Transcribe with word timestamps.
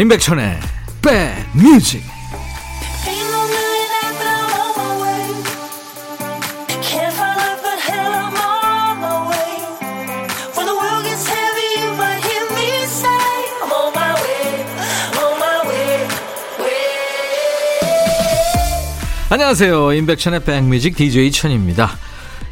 임백천의 0.00 0.60
백뮤직. 1.02 2.00
안녕하세요. 19.30 19.94
임백천의 19.94 20.44
백뮤직 20.44 20.94
DJ 20.94 21.32
천입니다. 21.32 21.90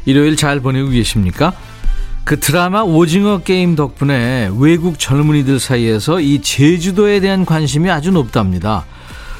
일요일 0.05 0.35
잘 0.35 0.59
보내고 0.59 0.89
계십니까? 0.89 1.53
그 2.27 2.37
드라마 2.41 2.81
오징어 2.81 3.37
게임 3.37 3.77
덕분에 3.77 4.51
외국 4.57 4.99
젊은이들 4.99 5.61
사이에서 5.61 6.19
이 6.19 6.41
제주도에 6.41 7.21
대한 7.21 7.45
관심이 7.45 7.89
아주 7.89 8.11
높답니다. 8.11 8.83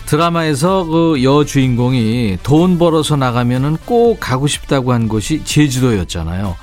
드라마에서 0.05 0.85
그 0.85 1.21
여주인공이 1.21 2.37
돈 2.43 2.77
벌어서 2.77 3.17
나가면은 3.17 3.75
꼭 3.83 4.21
가고 4.21 4.47
싶다고 4.47 4.93
한 4.93 5.09
곳이 5.09 5.43
제주도였잖아요. 5.43 6.55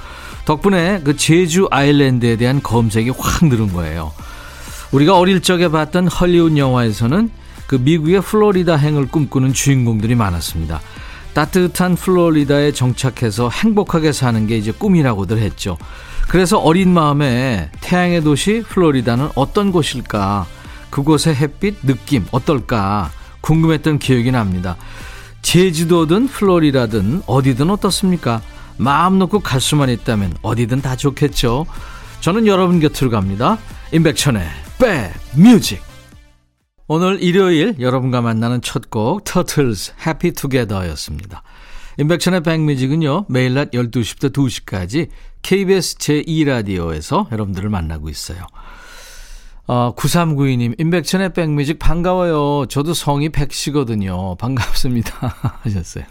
덕분에 0.47 1.03
그 1.05 1.15
제주 1.15 1.69
아일랜드에 1.71 2.37
대한 2.37 2.63
검색이 2.63 3.11
확 3.11 3.45
늘은 3.45 3.75
거예요. 3.75 4.11
우리가 4.93 5.19
어릴 5.19 5.43
적에 5.43 5.69
봤던 5.69 6.09
헐리우드 6.09 6.57
영화에서는 6.57 7.29
그 7.67 7.75
미국의 7.75 8.23
플로리다 8.23 8.77
행을 8.77 9.09
꿈꾸는 9.09 9.53
주인공들이 9.53 10.15
많았습니다. 10.15 10.81
따뜻한 11.35 11.97
플로리다에 11.97 12.73
정착해서 12.73 13.51
행복하게 13.51 14.13
사는 14.13 14.47
게 14.47 14.57
이제 14.57 14.73
꿈이라고들 14.73 15.39
했죠. 15.39 15.77
그래서 16.29 16.59
어린 16.59 16.91
마음에 16.95 17.71
태양의 17.81 18.23
도시 18.23 18.63
플로리다는 18.69 19.31
어떤 19.35 19.73
곳일까? 19.73 20.47
그곳의 20.91 21.35
햇빛, 21.35 21.85
느낌 21.85 22.25
어떨까? 22.31 23.11
궁금했던 23.41 23.99
기억이 23.99 24.31
납니다. 24.31 24.77
제주도든 25.43 26.29
플로리다든 26.29 27.23
어디든 27.27 27.69
어떻습니까? 27.69 28.41
마음 28.77 29.19
놓고 29.19 29.41
갈 29.41 29.61
수만 29.61 29.91
있다면 29.91 30.35
어디든 30.41 30.83
다 30.83 30.97
좋겠죠. 30.97 31.67
저는 32.21 32.47
여러분 32.47 32.81
곁으로 32.81 33.11
갑니다. 33.11 33.59
임백천의 33.93 34.43
백뮤직. 34.79 35.94
오늘 36.87 37.23
일요일 37.23 37.77
여러분과 37.81 38.21
만나는 38.21 38.61
첫 38.61 38.91
곡 38.91 39.25
터틀스 39.25 39.95
해피 40.07 40.33
투게더였습니다. 40.33 41.43
인백천의 41.97 42.43
백뮤직은요. 42.43 43.27
매일 43.29 43.55
낮 43.55 43.71
12시부터 43.71 44.33
2시까지 44.33 45.09
KBS 45.43 45.97
제2라디오에서 45.97 47.31
여러분들을 47.33 47.71
만나고 47.71 48.09
있어요. 48.09 48.47
어, 49.67 49.95
9392님, 49.95 50.79
임백천의 50.79 51.33
백뮤직 51.33 51.79
반가워요. 51.79 52.67
저도 52.67 52.93
성이 52.93 53.31
백씨거든요. 53.31 54.35
반갑습니다. 54.37 55.35
하셨어요. 55.63 56.05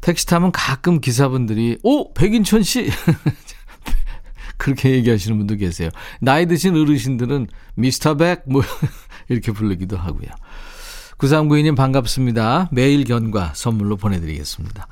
택시 0.00 0.24
타면 0.26 0.52
가끔 0.52 1.00
기사분들이, 1.00 1.76
오! 1.82 2.14
백인천 2.14 2.62
씨! 2.62 2.88
그렇게 4.56 4.90
얘기하시는 4.92 5.36
분도 5.36 5.56
계세요. 5.56 5.90
나이 6.20 6.46
드신 6.46 6.76
어르신들은 6.76 7.48
미스터 7.74 8.16
백, 8.16 8.42
뭐, 8.46 8.62
이렇게 9.28 9.52
부르기도 9.52 9.96
하고요. 9.96 10.28
9392님 11.18 11.76
반갑습니다. 11.76 12.68
매일 12.72 13.04
견과 13.04 13.52
선물로 13.54 13.96
보내드리겠습니다. 13.96 14.86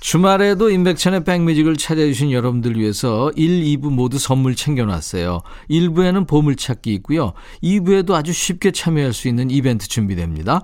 주말에도 0.00 0.70
임백천의 0.70 1.24
백뮤직을 1.24 1.76
찾아주신 1.76 2.30
여러분들 2.30 2.78
위해서 2.78 3.32
1, 3.34 3.64
2부 3.64 3.90
모두 3.90 4.18
선물 4.18 4.54
챙겨놨어요. 4.54 5.40
1부에는 5.68 6.28
보물찾기 6.28 6.94
있고요. 6.94 7.32
2부에도 7.64 8.12
아주 8.12 8.32
쉽게 8.32 8.70
참여할 8.70 9.12
수 9.12 9.26
있는 9.26 9.50
이벤트 9.50 9.88
준비됩니다. 9.88 10.62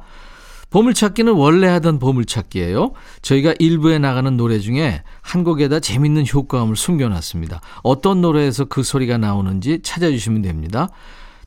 보물찾기는 0.70 1.32
원래 1.32 1.66
하던 1.68 1.98
보물찾기예요. 1.98 2.92
저희가 3.22 3.54
1부에 3.54 4.00
나가는 4.00 4.36
노래 4.36 4.58
중에 4.60 5.02
한 5.20 5.44
곡에다 5.44 5.80
재밌는 5.80 6.26
효과음을 6.32 6.76
숨겨놨습니다. 6.76 7.60
어떤 7.82 8.20
노래에서 8.20 8.64
그 8.66 8.82
소리가 8.84 9.18
나오는지 9.18 9.80
찾아주시면 9.82 10.42
됩니다. 10.42 10.88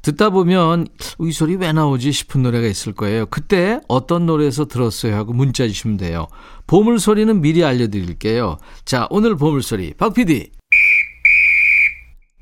듣다 0.07 0.29
보면 0.29 0.87
이 1.19 1.31
소리 1.33 1.55
왜 1.57 1.73
나오지 1.73 2.13
싶은 2.13 2.41
노래가 2.41 2.65
있을 2.67 2.93
거예요. 2.93 3.25
그때 3.25 3.81
어떤 3.89 4.25
노래에서 4.25 4.65
들었어요 4.65 5.13
하고 5.15 5.33
문자 5.33 5.67
주시면 5.67 5.97
돼요. 5.97 6.27
보물 6.65 6.99
소리는 6.99 7.41
미리 7.41 7.65
알려드릴게요. 7.65 8.57
자, 8.85 9.07
오늘 9.09 9.35
보물 9.35 9.61
소리 9.61 9.93
박 9.93 10.13
PD. 10.13 10.51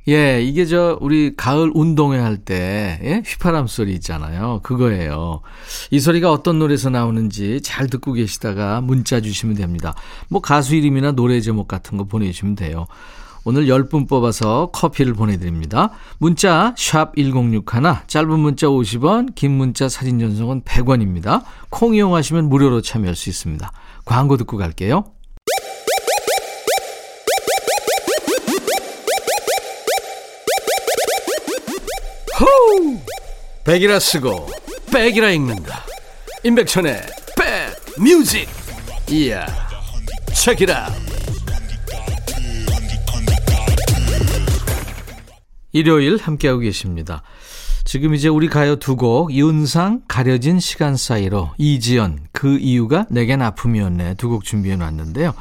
예, 0.07 0.43
이게 0.43 0.67
저 0.67 0.99
우리 1.01 1.35
가을 1.35 1.71
운동회 1.73 2.19
할때 2.19 2.99
예? 3.03 3.23
휘파람 3.25 3.65
소리 3.65 3.93
있잖아요. 3.93 4.59
그거예요. 4.61 5.41
이 5.89 5.99
소리가 5.99 6.31
어떤 6.31 6.59
노래에서 6.59 6.91
나오는지 6.91 7.61
잘 7.63 7.87
듣고 7.87 8.13
계시다가 8.13 8.81
문자 8.81 9.19
주시면 9.19 9.55
됩니다. 9.55 9.95
뭐 10.29 10.39
가수 10.41 10.75
이름이나 10.75 11.13
노래 11.13 11.41
제목 11.41 11.67
같은 11.67 11.97
거 11.97 12.03
보내주시면 12.03 12.53
돼요. 12.53 12.85
오늘 13.47 13.67
10분 13.67 14.09
뽑아서 14.09 14.71
커피를 14.73 15.13
보내드립니다. 15.13 15.91
문자 16.17 16.73
1061, 16.75 17.61
짧은 18.07 18.39
문자 18.39 18.65
50원, 18.67 19.35
긴 19.35 19.51
문자 19.51 19.87
사진 19.87 20.19
전송은 20.19 20.63
100원입니다. 20.63 21.43
콩 21.69 21.93
이용하시면 21.93 22.49
무료로 22.49 22.81
참여할 22.81 23.15
수 23.15 23.29
있습니다. 23.29 23.71
광고 24.03 24.35
듣고 24.37 24.57
갈게요. 24.57 25.03
호우! 32.39 32.99
백이라 33.63 33.99
쓰고 33.99 34.47
백이라 34.91 35.29
읽는다. 35.29 35.83
임백천의 36.43 37.01
백 37.37 38.01
뮤직. 38.01 38.47
이야. 39.11 39.45
책이라. 40.33 40.89
일요일 45.79 46.15
함께하고 46.17 46.61
계십니다. 46.61 47.21
지금 47.83 48.13
이제 48.15 48.29
우리 48.29 48.47
가요 48.47 48.77
두 48.77 48.95
곡, 48.95 49.33
윤상, 49.33 50.03
가려진 50.07 50.57
시간 50.61 50.95
사이로, 50.95 51.51
이지연, 51.57 52.19
그 52.31 52.57
이유가 52.57 53.05
내겐 53.09 53.41
아픔이었네 53.41 54.13
두 54.13 54.29
곡 54.29 54.45
준비해 54.45 54.77
놨는데요. 54.77 55.33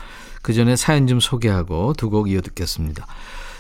그 0.43 0.53
전에 0.53 0.75
사연 0.75 1.07
좀 1.07 1.21
소개하고 1.21 1.93
두 1.97 2.11
곡 2.11 2.29
이어 2.31 2.41
듣겠습니다. 2.41 3.07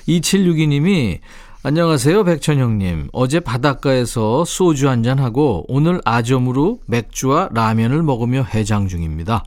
2762님이 0.08 1.20
안녕하세요, 1.62 2.24
백천형님. 2.24 3.10
어제 3.12 3.38
바닷가에서 3.38 4.44
소주 4.44 4.88
한잔하고 4.90 5.66
오늘 5.68 6.00
아점으로 6.04 6.80
맥주와 6.86 7.50
라면을 7.54 8.02
먹으며 8.02 8.42
해장 8.52 8.88
중입니다. 8.88 9.44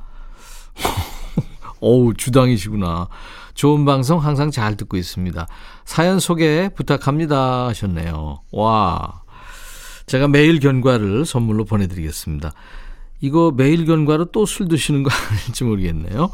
어우, 1.81 2.13
주당이시구나. 2.15 3.09
좋은 3.57 3.85
방송 3.85 4.19
항상 4.19 4.51
잘 4.51 4.77
듣고 4.77 4.97
있습니다. 4.97 5.47
사연 5.83 6.19
소개 6.19 6.69
부탁합니다 6.75 7.65
하셨네요. 7.67 8.41
와. 8.51 9.23
제가 10.05 10.27
매일 10.27 10.59
견과를 10.59 11.25
선물로 11.25 11.65
보내드리겠습니다. 11.65 12.53
이거 13.19 13.51
매일 13.55 13.85
견과로 13.85 14.25
또 14.25 14.45
술 14.45 14.67
드시는 14.67 15.01
거 15.01 15.09
아닐지 15.31 15.63
모르겠네요. 15.63 16.29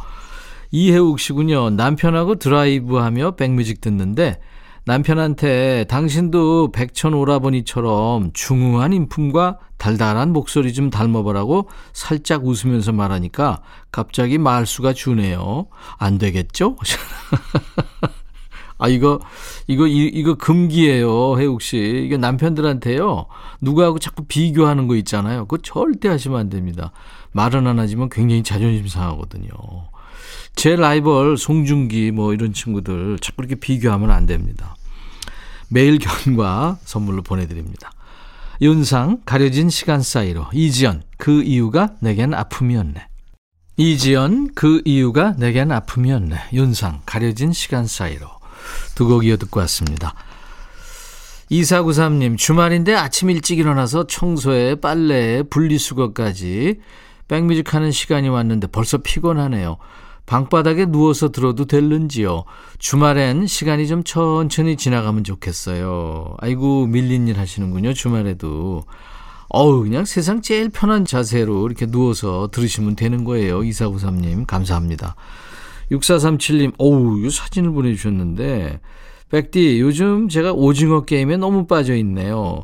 이혜욱 0.71 1.17
씨군요. 1.21 1.69
남편하고 1.69 2.35
드라이브 2.35 2.97
하며 2.97 3.31
백뮤직 3.31 3.79
듣는데 3.79 4.41
남편한테 4.85 5.85
당신도 5.85 6.71
백천 6.73 7.13
오라버니처럼 7.13 8.31
중후한 8.33 8.91
인품과 8.91 9.59
달달한 9.77 10.33
목소리 10.33 10.73
좀 10.73 10.89
닮아보라고 10.89 11.69
살짝 11.93 12.45
웃으면서 12.45 12.91
말하니까 12.91 13.61
갑자기 13.91 14.37
말수가 14.37 14.93
주네요. 14.93 15.67
안 15.97 16.17
되겠죠? 16.17 16.75
아, 18.77 18.89
이거, 18.89 19.19
이거, 19.67 19.87
이, 19.87 20.07
이거 20.07 20.35
금기예요, 20.35 21.39
혜욱 21.39 21.61
씨. 21.61 21.77
이게 22.05 22.17
남편들한테요. 22.17 23.27
누구하고 23.61 23.99
자꾸 23.99 24.25
비교하는 24.25 24.87
거 24.87 24.95
있잖아요. 24.97 25.45
그거 25.45 25.61
절대 25.61 26.09
하시면 26.09 26.37
안 26.37 26.49
됩니다. 26.49 26.91
말은 27.31 27.65
안 27.65 27.79
하지만 27.79 28.09
굉장히 28.09 28.43
자존심 28.43 28.87
상하거든요. 28.87 29.49
제 30.55 30.75
라이벌 30.75 31.37
송중기 31.37 32.11
뭐 32.11 32.33
이런 32.33 32.53
친구들 32.53 33.17
자꾸 33.19 33.41
이렇게 33.43 33.55
비교하면 33.55 34.11
안 34.11 34.25
됩니다. 34.25 34.75
매일 35.69 35.97
견과 35.99 36.77
선물로 36.85 37.23
보내드립니다. 37.23 37.91
윤상 38.61 39.21
가려진 39.25 39.69
시간 39.69 40.01
사이로 40.01 40.45
이지연 40.53 41.03
그 41.17 41.41
이유가 41.43 41.89
내겐 41.99 42.33
아픔이었네. 42.33 43.07
이지연 43.77 44.53
그 44.53 44.81
이유가 44.85 45.33
내겐 45.37 45.71
아픔이었네. 45.71 46.37
윤상 46.53 47.01
가려진 47.05 47.51
시간 47.51 47.87
사이로 47.87 48.27
두 48.95 49.07
곡 49.07 49.25
이어 49.25 49.35
듣고 49.37 49.59
왔습니다. 49.61 50.13
2493님 51.51 52.37
주말인데 52.37 52.95
아침 52.95 53.29
일찍 53.29 53.59
일어나서 53.59 54.07
청소에 54.07 54.75
빨래에 54.75 55.43
분리수거까지 55.43 56.79
백뮤직 57.27 57.73
하는 57.73 57.91
시간이 57.91 58.29
왔는데 58.29 58.67
벌써 58.67 58.99
피곤하네요. 58.99 59.77
방바닥에 60.25 60.85
누워서 60.85 61.29
들어도 61.29 61.65
될는지요. 61.65 62.45
주말엔 62.79 63.45
시간이 63.47 63.87
좀 63.87 64.03
천천히 64.03 64.77
지나가면 64.77 65.23
좋겠어요. 65.23 66.35
아이고, 66.39 66.87
밀린 66.87 67.27
일 67.27 67.37
하시는군요, 67.37 67.93
주말에도. 67.93 68.83
어우, 69.49 69.83
그냥 69.83 70.05
세상 70.05 70.41
제일 70.41 70.69
편한 70.69 71.05
자세로 71.05 71.67
이렇게 71.67 71.85
누워서 71.85 72.49
들으시면 72.51 72.95
되는 72.95 73.23
거예요. 73.23 73.59
2493님, 73.59 74.47
감사합니다. 74.47 75.15
6437님, 75.91 76.73
어우, 76.77 77.25
이 77.25 77.29
사진을 77.29 77.71
보내주셨는데, 77.71 78.79
백디, 79.29 79.79
요즘 79.81 80.29
제가 80.29 80.53
오징어 80.53 81.05
게임에 81.05 81.37
너무 81.37 81.67
빠져 81.67 81.95
있네요. 81.97 82.63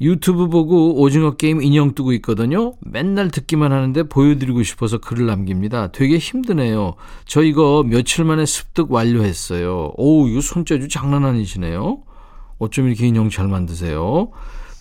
유튜브 0.00 0.48
보고 0.48 0.98
오징어 1.00 1.36
게임 1.36 1.62
인형 1.62 1.94
뜨고 1.94 2.12
있거든요. 2.14 2.72
맨날 2.80 3.30
듣기만 3.30 3.70
하는데 3.70 4.02
보여드리고 4.04 4.62
싶어서 4.62 4.98
글을 4.98 5.26
남깁니다. 5.26 5.92
되게 5.92 6.16
힘드네요. 6.16 6.94
저 7.26 7.42
이거 7.42 7.84
며칠 7.86 8.24
만에 8.24 8.46
습득 8.46 8.90
완료했어요. 8.90 9.92
오, 9.96 10.26
이거 10.26 10.40
손재주 10.40 10.88
장난 10.88 11.24
아니시네요. 11.26 12.02
어쩜 12.58 12.86
이렇게 12.86 13.06
인형 13.06 13.28
잘 13.28 13.46
만드세요? 13.48 14.30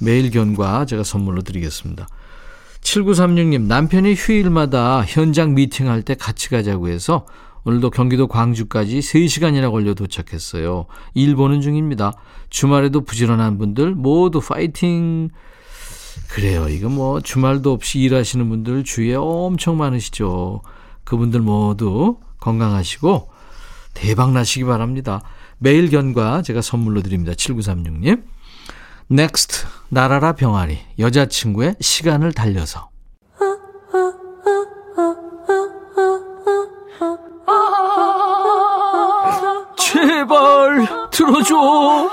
매일 0.01 0.31
견과 0.31 0.85
제가 0.85 1.03
선물로 1.03 1.41
드리겠습니다. 1.41 2.07
7936님, 2.81 3.63
남편이 3.63 4.13
휴일마다 4.13 5.03
현장 5.03 5.53
미팅할 5.53 6.01
때 6.01 6.15
같이 6.15 6.49
가자고 6.49 6.87
해서 6.87 7.25
오늘도 7.69 7.91
경기도 7.91 8.27
광주까지 8.27 8.97
3시간이나 8.97 9.69
걸려 9.69 9.93
도착했어요. 9.93 10.87
일 11.13 11.35
보는 11.35 11.61
중입니다. 11.61 12.13
주말에도 12.49 13.01
부지런한 13.01 13.59
분들 13.59 13.93
모두 13.93 14.39
파이팅! 14.39 15.29
그래요. 16.29 16.67
이거 16.67 16.89
뭐 16.89 17.21
주말도 17.21 17.71
없이 17.71 17.99
일하시는 17.99 18.49
분들 18.49 18.83
주위에 18.83 19.13
엄청 19.13 19.77
많으시죠. 19.77 20.63
그분들 21.03 21.41
모두 21.41 22.17
건강하시고 22.39 23.29
대박 23.93 24.31
나시기 24.31 24.65
바랍니다. 24.65 25.21
매일 25.59 25.91
견과 25.91 26.41
제가 26.41 26.63
선물로 26.63 27.03
드립니다. 27.03 27.33
7936님. 27.33 28.23
넥스트 29.09 29.67
날아라 29.89 30.33
병아리 30.33 30.79
여자친구의 30.97 31.75
시간을 31.79 32.33
달려서 32.33 32.89
들어줘. 41.19 42.09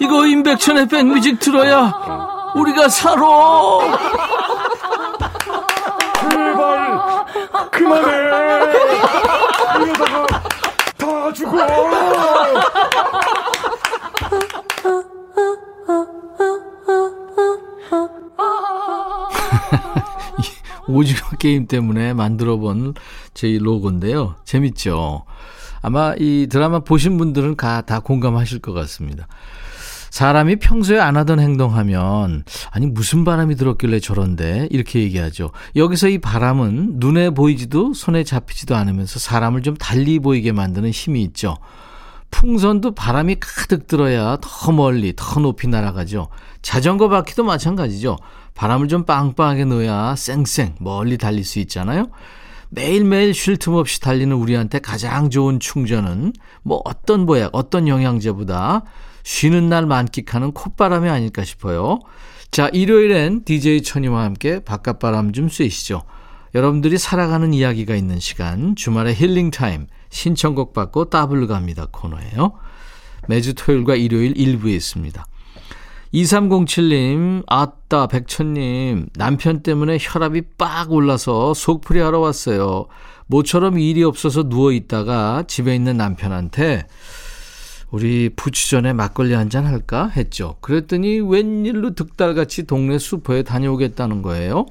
이거 0.00 0.26
임백천의 0.26 0.88
백뮤직 0.88 1.38
들어야 1.38 1.94
우리가 2.56 2.88
살아. 2.88 3.22
제발 6.28 7.24
그만해. 7.70 8.16
이러다가 9.84 10.26
다 10.98 11.32
죽어. 11.32 11.56
오징어 20.88 21.30
게임 21.38 21.66
때문에 21.66 22.12
만들어 22.12 22.56
본 22.56 22.94
저희 23.34 23.58
로고인데요. 23.58 24.34
재밌죠? 24.44 25.24
아마 25.82 26.14
이 26.18 26.46
드라마 26.50 26.80
보신 26.80 27.18
분들은 27.18 27.56
다 27.56 28.00
공감하실 28.00 28.60
것 28.60 28.72
같습니다. 28.72 29.26
사람이 30.10 30.56
평소에 30.56 30.98
안 30.98 31.16
하던 31.18 31.40
행동하면 31.40 32.44
아니 32.70 32.86
무슨 32.86 33.24
바람이 33.24 33.56
들었길래 33.56 34.00
저런데 34.00 34.66
이렇게 34.70 35.00
얘기하죠. 35.00 35.50
여기서 35.74 36.08
이 36.08 36.18
바람은 36.18 36.94
눈에 36.96 37.30
보이지도 37.30 37.92
손에 37.92 38.24
잡히지도 38.24 38.74
않으면서 38.74 39.18
사람을 39.18 39.62
좀 39.62 39.76
달리 39.76 40.18
보이게 40.18 40.52
만드는 40.52 40.90
힘이 40.90 41.22
있죠. 41.24 41.58
풍선도 42.30 42.94
바람이 42.94 43.36
가득 43.40 43.86
들어야 43.86 44.38
더 44.40 44.72
멀리 44.72 45.12
더 45.14 45.40
높이 45.40 45.68
날아가죠. 45.68 46.28
자전거 46.62 47.08
바퀴도 47.08 47.44
마찬가지죠. 47.44 48.16
바람을 48.54 48.88
좀 48.88 49.04
빵빵하게 49.04 49.66
넣어야 49.66 50.14
쌩쌩 50.16 50.76
멀리 50.80 51.18
달릴 51.18 51.44
수 51.44 51.58
있잖아요. 51.60 52.08
매일매일 52.70 53.34
쉴 53.34 53.56
틈 53.56 53.74
없이 53.74 54.00
달리는 54.00 54.34
우리한테 54.34 54.78
가장 54.78 55.30
좋은 55.30 55.60
충전은 55.60 56.32
뭐 56.62 56.80
어떤 56.84 57.26
보약, 57.26 57.50
어떤 57.52 57.88
영양제보다 57.88 58.82
쉬는 59.22 59.68
날 59.68 59.86
만끽하는 59.86 60.52
콧바람이 60.52 61.08
아닐까 61.08 61.44
싶어요. 61.44 62.00
자, 62.50 62.68
일요일엔 62.68 63.44
DJ 63.44 63.82
천이와 63.82 64.24
함께 64.24 64.60
바깥바람 64.60 65.32
좀 65.32 65.48
쐬시죠. 65.48 66.02
여러분들이 66.54 66.96
살아가는 66.96 67.52
이야기가 67.52 67.94
있는 67.94 68.18
시간, 68.18 68.76
주말의 68.76 69.14
힐링타임, 69.14 69.88
신청곡 70.10 70.72
받고 70.72 71.10
따블로 71.10 71.48
갑니다 71.48 71.86
코너예요. 71.90 72.52
매주 73.28 73.54
토요일과 73.54 73.96
일요일 73.96 74.36
일부에 74.36 74.72
있습니다. 74.74 75.24
2307님, 76.14 77.42
아따, 77.46 78.06
백천님, 78.06 79.08
남편 79.16 79.62
때문에 79.62 79.98
혈압이 80.00 80.42
빡 80.56 80.92
올라서 80.92 81.54
속풀이 81.54 82.00
하러 82.00 82.20
왔어요. 82.20 82.86
모처럼 83.26 83.78
일이 83.78 84.04
없어서 84.04 84.44
누워있다가 84.44 85.44
집에 85.48 85.74
있는 85.74 85.96
남편한테 85.96 86.86
우리 87.90 88.30
부추전에 88.34 88.92
막걸리 88.92 89.34
한 89.34 89.48
잔 89.50 89.64
할까? 89.66 90.08
했죠. 90.08 90.56
그랬더니 90.60 91.20
웬일로 91.20 91.94
득달같이 91.94 92.64
동네 92.64 92.98
슈퍼에 92.98 93.42
다녀오겠다는 93.42 94.22
거예요. 94.22 94.66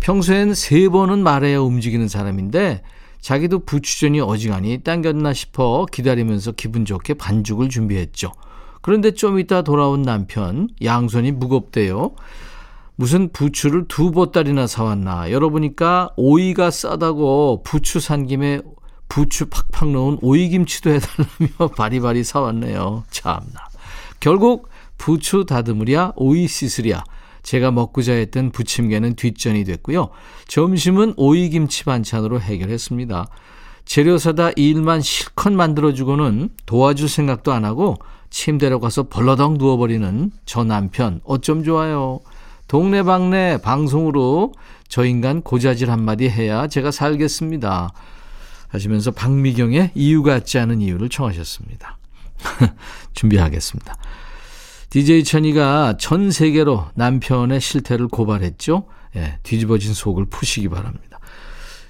평소엔 0.00 0.54
세 0.54 0.88
번은 0.88 1.22
말해야 1.22 1.60
움직이는 1.60 2.08
사람인데 2.08 2.82
자기도 3.20 3.60
부추전이 3.60 4.20
어지간히 4.20 4.82
당겼나 4.82 5.32
싶어 5.32 5.86
기다리면서 5.90 6.52
기분 6.52 6.84
좋게 6.84 7.14
반죽을 7.14 7.70
준비했죠. 7.70 8.32
그런데 8.84 9.12
좀 9.12 9.38
이따 9.38 9.62
돌아온 9.62 10.02
남편, 10.02 10.68
양손이 10.82 11.32
무겁대요. 11.32 12.10
무슨 12.96 13.32
부추를 13.32 13.86
두 13.88 14.10
보따리나 14.10 14.66
사왔나. 14.66 15.30
열어보니까 15.30 16.10
오이가 16.16 16.70
싸다고 16.70 17.62
부추 17.64 17.98
산 17.98 18.26
김에 18.26 18.60
부추 19.08 19.46
팍팍 19.46 19.88
넣은 19.90 20.18
오이김치도 20.20 20.90
해달라며 20.90 21.72
바리바리 21.74 22.24
사왔네요. 22.24 23.04
참나. 23.08 23.68
결국 24.20 24.68
부추 24.98 25.46
다듬으랴, 25.46 26.12
오이 26.16 26.46
씻으랴. 26.46 27.04
제가 27.42 27.70
먹고자 27.70 28.12
했던 28.12 28.50
부침개는 28.50 29.14
뒷전이 29.14 29.64
됐고요. 29.64 30.10
점심은 30.46 31.14
오이김치 31.16 31.84
반찬으로 31.84 32.38
해결했습니다. 32.38 33.28
재료 33.86 34.18
사다 34.18 34.50
일만 34.56 35.00
실컷 35.00 35.54
만들어주고는 35.54 36.50
도와줄 36.66 37.08
생각도 37.08 37.50
안 37.52 37.64
하고 37.64 37.96
침대로 38.34 38.80
가서 38.80 39.04
벌러덩 39.04 39.58
누워버리는 39.58 40.32
저 40.44 40.64
남편 40.64 41.20
어쩜 41.22 41.62
좋아요. 41.62 42.18
동네방네 42.66 43.58
방송으로 43.58 44.52
저 44.88 45.04
인간 45.04 45.40
고자질 45.40 45.88
한마디 45.88 46.28
해야 46.28 46.66
제가 46.66 46.90
살겠습니다. 46.90 47.92
하시면서 48.66 49.12
박미경의 49.12 49.92
이유 49.94 50.24
같지 50.24 50.58
않은 50.58 50.80
이유를 50.80 51.10
청하셨습니다. 51.10 51.96
준비하겠습니다. 53.14 53.96
DJ 54.90 55.22
천이가 55.22 55.96
전 55.98 56.32
세계로 56.32 56.86
남편의 56.94 57.60
실태를 57.60 58.08
고발했죠. 58.08 58.88
예, 59.14 59.38
뒤집어진 59.44 59.94
속을 59.94 60.24
푸시기 60.24 60.68
바랍니다. 60.68 61.20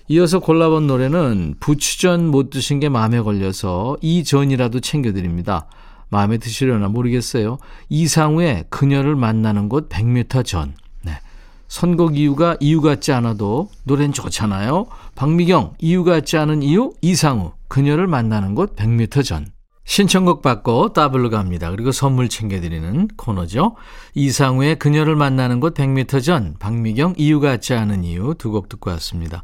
이어서 0.08 0.40
골라본 0.40 0.88
노래는 0.88 1.54
부추전 1.58 2.28
못 2.28 2.50
드신 2.50 2.80
게 2.80 2.90
마음에 2.90 3.22
걸려서 3.22 3.96
이 4.02 4.24
전이라도 4.24 4.80
챙겨드립니다. 4.80 5.68
마음에 6.14 6.38
드시려나 6.38 6.86
모르겠어요. 6.86 7.58
이상우의 7.88 8.66
그녀를 8.70 9.16
만나는 9.16 9.68
곳 9.68 9.88
100m 9.88 10.44
전. 10.44 10.76
네. 11.02 11.18
선곡 11.66 12.16
이유가 12.16 12.56
이유 12.60 12.80
같지 12.80 13.10
않아도 13.10 13.68
노래는 13.82 14.12
좋잖아요. 14.12 14.86
박미경, 15.16 15.74
이유 15.80 16.04
같지 16.04 16.36
않은 16.36 16.62
이유, 16.62 16.92
이상우, 17.02 17.52
그녀를 17.66 18.06
만나는 18.06 18.54
곳 18.54 18.76
100m 18.76 19.24
전. 19.24 19.46
신청곡 19.86 20.40
받고 20.40 20.92
더블로 20.92 21.30
갑니다. 21.30 21.70
그리고 21.72 21.90
선물 21.90 22.28
챙겨드리는 22.28 23.08
코너죠. 23.16 23.74
이상우의 24.14 24.76
그녀를 24.78 25.16
만나는 25.16 25.58
곳 25.58 25.74
100m 25.74 26.22
전, 26.22 26.54
박미경, 26.60 27.14
이유 27.18 27.40
같지 27.40 27.74
않은 27.74 28.04
이유 28.04 28.34
두 28.38 28.52
곡 28.52 28.68
듣고 28.68 28.90
왔습니다. 28.92 29.42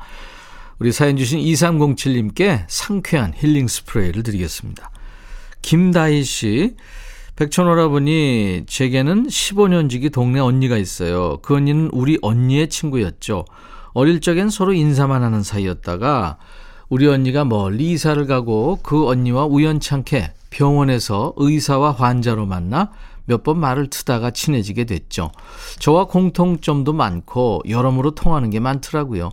우리 0.79 0.93
사연 0.93 1.17
주신 1.17 1.41
2307님께 1.41 2.65
상쾌한 2.69 3.35
힐링 3.37 3.67
스프레이를 3.67 4.23
드리겠습니다. 4.23 4.91
김다희 5.63 6.25
씨, 6.25 6.75
백천오라버니, 7.37 8.65
제게는 8.67 9.27
15년 9.29 9.89
지기 9.89 10.11
동네 10.11 10.41
언니가 10.41 10.77
있어요. 10.77 11.39
그 11.43 11.55
언니는 11.57 11.91
우리 11.93 12.19
언니의 12.23 12.69
친구였죠. 12.69 13.45
어릴 13.93 14.21
적엔 14.21 14.51
서로 14.51 14.73
인사만 14.73 15.23
하는 15.23 15.43
사이였다가 15.43 16.39
우리 16.89 17.07
언니가 17.07 17.45
멀리 17.45 17.93
이사를 17.93 18.27
가고 18.27 18.79
그 18.83 19.07
언니와 19.07 19.47
우연찮게 19.47 20.33
병원에서 20.51 21.33
의사와 21.37 21.93
환자로 21.93 22.47
만나 22.47 22.91
몇 23.27 23.45
번 23.45 23.59
말을 23.61 23.89
트다가 23.89 24.33
친해지게 24.33 24.85
됐죠. 24.85 25.31
저와 25.79 26.07
공통점도 26.07 26.93
많고 26.93 27.63
여러모로 27.69 28.17
통하는 28.17 28.51
게 28.51 28.59
많더라고요. 28.59 29.31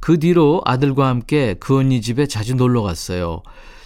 그 0.00 0.18
뒤로 0.18 0.60
아들과 0.64 1.06
함께 1.08 1.54
그 1.60 1.78
언니 1.78 2.00
집에 2.00 2.26
자주 2.26 2.54
놀러 2.56 2.82
갔어요. 2.82 3.42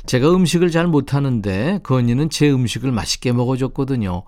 제가 0.07 0.31
음식을 0.35 0.71
잘 0.71 0.87
못하는데 0.87 1.81
그 1.83 1.97
언니는 1.97 2.31
제 2.31 2.51
음식을 2.51 2.91
맛있게 2.93 3.33
먹어줬거든요. 3.33 4.25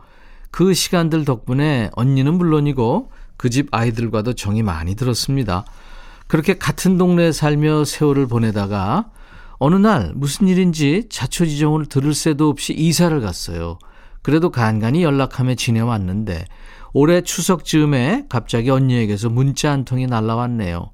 그 0.50 0.74
시간들 0.74 1.24
덕분에 1.24 1.90
언니는 1.94 2.34
물론이고 2.34 3.10
그 3.36 3.50
집 3.50 3.68
아이들과도 3.72 4.34
정이 4.34 4.62
많이 4.62 4.94
들었습니다. 4.94 5.64
그렇게 6.28 6.58
같은 6.58 6.96
동네에 6.96 7.32
살며 7.32 7.84
세월을 7.84 8.28
보내다가 8.28 9.10
어느 9.58 9.74
날 9.74 10.12
무슨 10.14 10.46
일인지 10.46 11.08
자초지종을 11.10 11.86
들을 11.86 12.14
새도 12.14 12.48
없이 12.48 12.72
이사를 12.72 13.20
갔어요. 13.20 13.78
그래도 14.22 14.50
간간히 14.50 15.02
연락하며 15.02 15.56
지내왔는데 15.56 16.44
올해 16.92 17.22
추석 17.22 17.64
즈음에 17.64 18.26
갑자기 18.28 18.70
언니에게서 18.70 19.28
문자 19.28 19.72
한 19.72 19.84
통이 19.84 20.06
날라왔네요. 20.06 20.92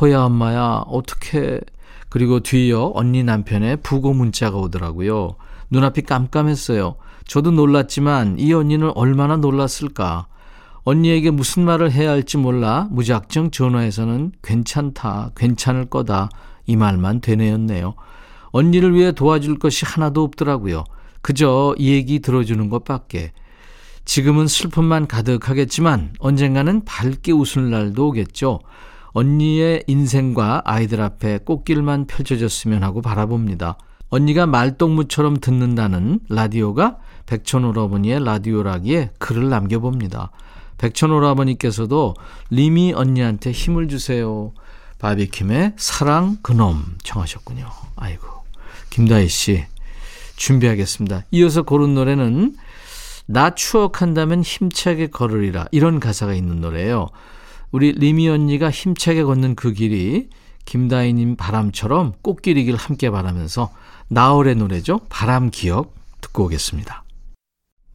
호야 0.00 0.22
엄마야 0.22 0.84
어떻게 0.86 1.60
그리고 2.08 2.40
뒤이어 2.40 2.92
언니 2.94 3.22
남편의 3.22 3.78
부고 3.82 4.14
문자가 4.14 4.56
오더라고요. 4.58 5.36
눈앞이 5.70 6.02
깜깜했어요. 6.02 6.96
저도 7.26 7.50
놀랐지만 7.50 8.38
이 8.38 8.52
언니는 8.52 8.92
얼마나 8.94 9.36
놀랐을까. 9.36 10.26
언니에게 10.84 11.30
무슨 11.30 11.64
말을 11.64 11.92
해야 11.92 12.10
할지 12.10 12.38
몰라 12.38 12.88
무작정 12.90 13.50
전화해서는 13.50 14.32
괜찮다, 14.42 15.32
괜찮을 15.36 15.86
거다 15.86 16.30
이 16.66 16.76
말만 16.76 17.20
되뇌었네요. 17.20 17.94
언니를 18.50 18.94
위해 18.94 19.12
도와줄 19.12 19.58
것이 19.58 19.84
하나도 19.84 20.22
없더라고요. 20.22 20.84
그저 21.20 21.74
이 21.76 21.92
얘기 21.92 22.20
들어주는 22.20 22.70
것밖에. 22.70 23.32
지금은 24.06 24.46
슬픔만 24.46 25.06
가득하겠지만 25.06 26.14
언젠가는 26.18 26.84
밝게 26.86 27.32
웃을 27.32 27.68
날도 27.68 28.08
오겠죠. 28.08 28.60
언니의 29.12 29.84
인생과 29.86 30.62
아이들 30.64 31.00
앞에 31.00 31.38
꽃길만 31.38 32.06
펼쳐졌으면 32.06 32.82
하고 32.82 33.02
바라봅니다. 33.02 33.78
언니가 34.10 34.46
말동무처럼 34.46 35.38
듣는다는 35.40 36.20
라디오가 36.28 36.98
백천오라버니의 37.26 38.24
라디오라기에 38.24 39.10
글을 39.18 39.48
남겨봅니다. 39.48 40.30
백천오라버니께서도 40.78 42.14
리미 42.50 42.92
언니한테 42.94 43.52
힘을 43.52 43.88
주세요. 43.88 44.52
바비킴의 44.98 45.74
사랑 45.76 46.38
그놈 46.42 46.96
청하셨군요. 47.02 47.68
아이고. 47.96 48.26
김다희 48.90 49.28
씨 49.28 49.64
준비하겠습니다. 50.36 51.24
이어서 51.32 51.62
고른 51.62 51.94
노래는 51.94 52.56
나 53.26 53.54
추억한다면 53.54 54.42
힘차게 54.42 55.08
걸으리라 55.08 55.66
이런 55.70 56.00
가사가 56.00 56.32
있는 56.32 56.60
노래예요. 56.60 57.08
우리 57.70 57.92
리미 57.92 58.28
언니가 58.28 58.70
힘차게 58.70 59.24
걷는 59.24 59.54
그 59.54 59.72
길이 59.72 60.28
김다희님 60.64 61.36
바람처럼 61.36 62.12
꽃길이길 62.22 62.76
함께 62.76 63.10
바라면서 63.10 63.70
나얼의 64.08 64.56
노래죠. 64.56 65.00
바람 65.08 65.50
기억 65.50 65.94
듣고 66.20 66.44
오겠습니다. 66.44 67.04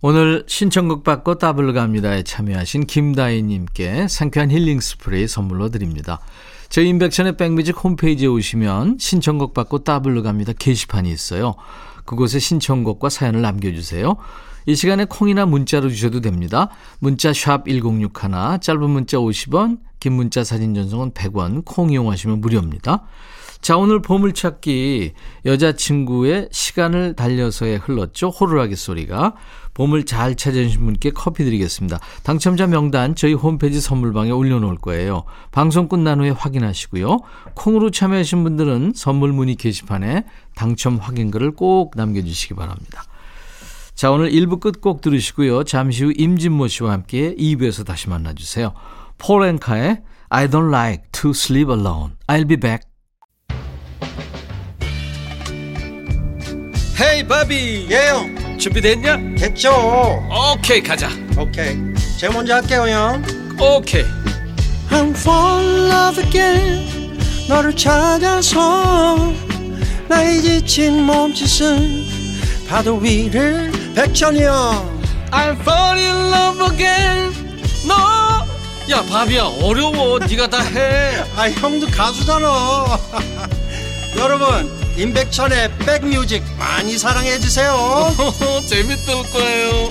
오늘 0.02 0.44
신청곡 0.48 1.04
받고 1.04 1.36
더블 1.36 1.72
갑니다에 1.72 2.24
참여하신 2.24 2.88
김다희님께 2.88 4.08
상쾌한 4.10 4.52
힐링 4.52 4.80
스프레이 4.80 5.28
선물로 5.28 5.70
드립니다. 5.70 6.20
저희 6.68 6.90
임백천의 6.90 7.38
백뮤직 7.38 7.82
홈페이지에 7.84 8.28
오시면 8.28 8.98
신청곡 9.00 9.54
받고 9.54 9.86
더블 9.86 10.22
갑니다 10.22 10.52
게시판이 10.58 11.10
있어요. 11.10 11.56
그곳에 12.06 12.40
신청곡과 12.40 13.10
사연을 13.10 13.42
남겨주세요. 13.42 14.18
이 14.66 14.76
시간에 14.76 15.06
콩이나 15.06 15.46
문자로 15.46 15.90
주셔도 15.90 16.22
됩니다. 16.22 16.70
문자 17.00 17.34
샵 17.34 17.66
1061, 17.68 18.12
짧은 18.62 18.90
문자 18.90 19.18
50원, 19.18 19.80
긴 20.00 20.14
문자 20.14 20.44
사진 20.44 20.74
전송은 20.74 21.12
100원, 21.12 21.64
콩 21.66 21.92
이용하시면 21.92 22.42
무료입니다. 22.42 23.04
자, 23.64 23.78
오늘 23.78 24.02
보물찾기 24.02 25.14
여자친구의 25.46 26.50
시간을 26.52 27.16
달려서에 27.16 27.78
흘렀죠. 27.78 28.28
호루라기 28.28 28.76
소리가. 28.76 29.36
보물 29.74 30.06
잘 30.06 30.36
찾으신 30.36 30.84
분께 30.84 31.12
커피 31.12 31.46
드리겠습니다. 31.46 32.00
당첨자 32.24 32.68
명단 32.68 33.16
저희 33.16 33.34
홈페이지 33.34 33.80
선물방에 33.80 34.32
올려놓을 34.32 34.76
거예요. 34.80 35.24
방송 35.52 35.88
끝난 35.88 36.20
후에 36.20 36.32
확인하시고요. 36.32 37.20
콩으로 37.56 37.90
참여하신 37.90 38.44
분들은 38.44 38.92
선물 38.96 39.32
문의 39.32 39.56
게시판에 39.56 40.26
당첨 40.56 40.98
확인글을 40.98 41.52
꼭 41.52 41.94
남겨주시기 41.96 42.56
바랍니다. 42.56 43.06
자, 43.96 44.12
오늘 44.12 44.32
1부 44.32 44.60
끝곡 44.60 45.02
들으시고요. 45.02 45.64
잠시 45.64 46.04
후 46.04 46.14
임진모 46.16 46.68
씨와 46.68 46.92
함께 46.92 47.36
2부에서 47.36 47.86
다시 47.86 48.10
만나주세요. 48.10 48.74
폴앤카의 49.18 50.02
I 50.30 50.48
don't 50.48 50.70
like 50.70 51.04
to 51.12 51.30
sleep 51.32 51.70
alone. 51.72 52.14
I'll 52.28 52.48
be 52.48 52.58
back. 52.58 52.84
헤이 57.00 57.28
바비 57.28 57.88
예영 57.90 58.58
준비됐냐? 58.60 59.36
됐죠 59.36 59.72
오케이 60.54 60.82
가자 60.82 61.10
오케이 61.38 61.76
제가 62.20 62.34
먼저 62.34 62.54
할게요 62.56 62.88
형 62.88 63.24
오케이 63.60 64.06
I'm 64.90 65.10
fall 65.10 65.66
in 65.66 65.92
love 65.92 66.24
again 66.24 67.18
너를 67.50 67.76
찾아서 67.76 69.34
나의 70.08 70.42
지친 70.42 71.04
몸짓은 71.04 72.13
파도 72.74 72.98
위를 72.98 73.72
백천이 73.94 74.42
형 74.42 75.00
I'm 75.30 75.60
fall 75.60 75.96
in 75.96 76.34
love 76.34 76.74
again. 76.74 77.32
너야 77.88 79.04
바비야 79.04 79.44
어려워. 79.62 80.18
네가 80.18 80.48
다 80.48 80.60
해. 80.60 81.24
아 81.38 81.52
형도 81.52 81.86
가수잖아. 81.86 82.98
여러분 84.18 84.72
임백천의 84.98 85.78
백뮤직 85.86 86.44
많이 86.58 86.98
사랑해 86.98 87.38
주세요. 87.38 88.10
재밌을 88.68 89.22
거예요 89.32 89.90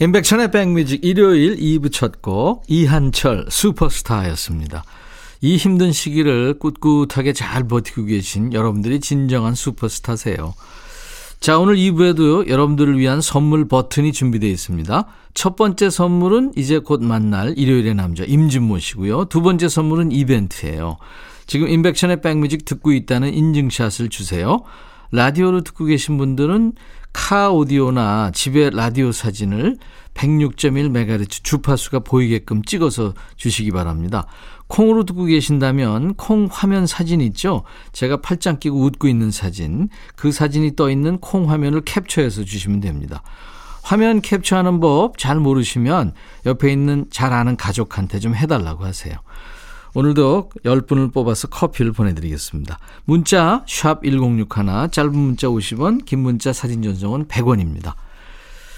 임백천의 0.00 0.50
백뮤직 0.50 1.04
일요일 1.04 1.56
2부 1.56 1.92
첫 1.92 2.20
곡 2.20 2.64
이한철 2.66 3.46
슈퍼스타였습니다. 3.48 4.82
이 5.40 5.56
힘든 5.56 5.92
시기를 5.92 6.58
꿋꿋하게 6.58 7.32
잘 7.32 7.68
버티고 7.68 8.06
계신 8.06 8.52
여러분들이 8.52 8.98
진정한 8.98 9.54
슈퍼스타세요. 9.54 10.54
자, 11.38 11.58
오늘 11.58 11.76
2부에도 11.76 12.48
여러분들을 12.48 12.98
위한 12.98 13.20
선물 13.20 13.68
버튼이 13.68 14.12
준비되어 14.12 14.50
있습니다. 14.50 15.06
첫 15.34 15.54
번째 15.56 15.90
선물은 15.90 16.54
이제 16.56 16.78
곧 16.78 17.02
만날 17.02 17.54
일요일의 17.56 17.94
남자 17.94 18.24
임진모 18.24 18.78
씨고요. 18.80 19.26
두 19.26 19.42
번째 19.42 19.68
선물은 19.68 20.10
이벤트예요. 20.10 20.96
지금 21.46 21.68
인백션의 21.68 22.20
백뮤직 22.20 22.64
듣고 22.64 22.92
있다는 22.92 23.32
인증샷을 23.32 24.08
주세요. 24.08 24.62
라디오로 25.12 25.60
듣고 25.60 25.84
계신 25.84 26.18
분들은 26.18 26.72
카 27.14 27.50
오디오나 27.50 28.32
집에 28.34 28.70
라디오 28.70 29.12
사진을 29.12 29.78
106.1MHz 30.14 31.44
주파수가 31.44 32.00
보이게끔 32.00 32.62
찍어서 32.62 33.14
주시기 33.36 33.70
바랍니다. 33.70 34.26
콩으로 34.66 35.04
듣고 35.04 35.24
계신다면 35.24 36.14
콩 36.14 36.48
화면 36.50 36.86
사진 36.86 37.20
있죠? 37.22 37.62
제가 37.92 38.18
팔짱 38.20 38.58
끼고 38.58 38.78
웃고 38.78 39.08
있는 39.08 39.30
사진, 39.30 39.88
그 40.16 40.32
사진이 40.32 40.74
떠 40.76 40.90
있는 40.90 41.18
콩 41.18 41.50
화면을 41.50 41.82
캡처해서 41.82 42.44
주시면 42.44 42.80
됩니다. 42.80 43.22
화면 43.82 44.20
캡처하는 44.20 44.80
법 44.80 45.16
잘 45.16 45.38
모르시면 45.38 46.14
옆에 46.46 46.72
있는 46.72 47.06
잘 47.10 47.32
아는 47.32 47.56
가족한테 47.56 48.18
좀 48.18 48.34
해달라고 48.34 48.84
하세요. 48.84 49.14
오늘도 49.94 50.50
10분을 50.64 51.12
뽑아서 51.12 51.48
커피를 51.48 51.92
보내드리겠습니다. 51.92 52.78
문자 53.04 53.64
1061, 53.66 54.90
짧은 54.90 55.16
문자 55.16 55.46
50원, 55.46 56.04
긴 56.04 56.18
문자 56.20 56.52
사진 56.52 56.82
전송은 56.82 57.26
100원입니다. 57.28 57.94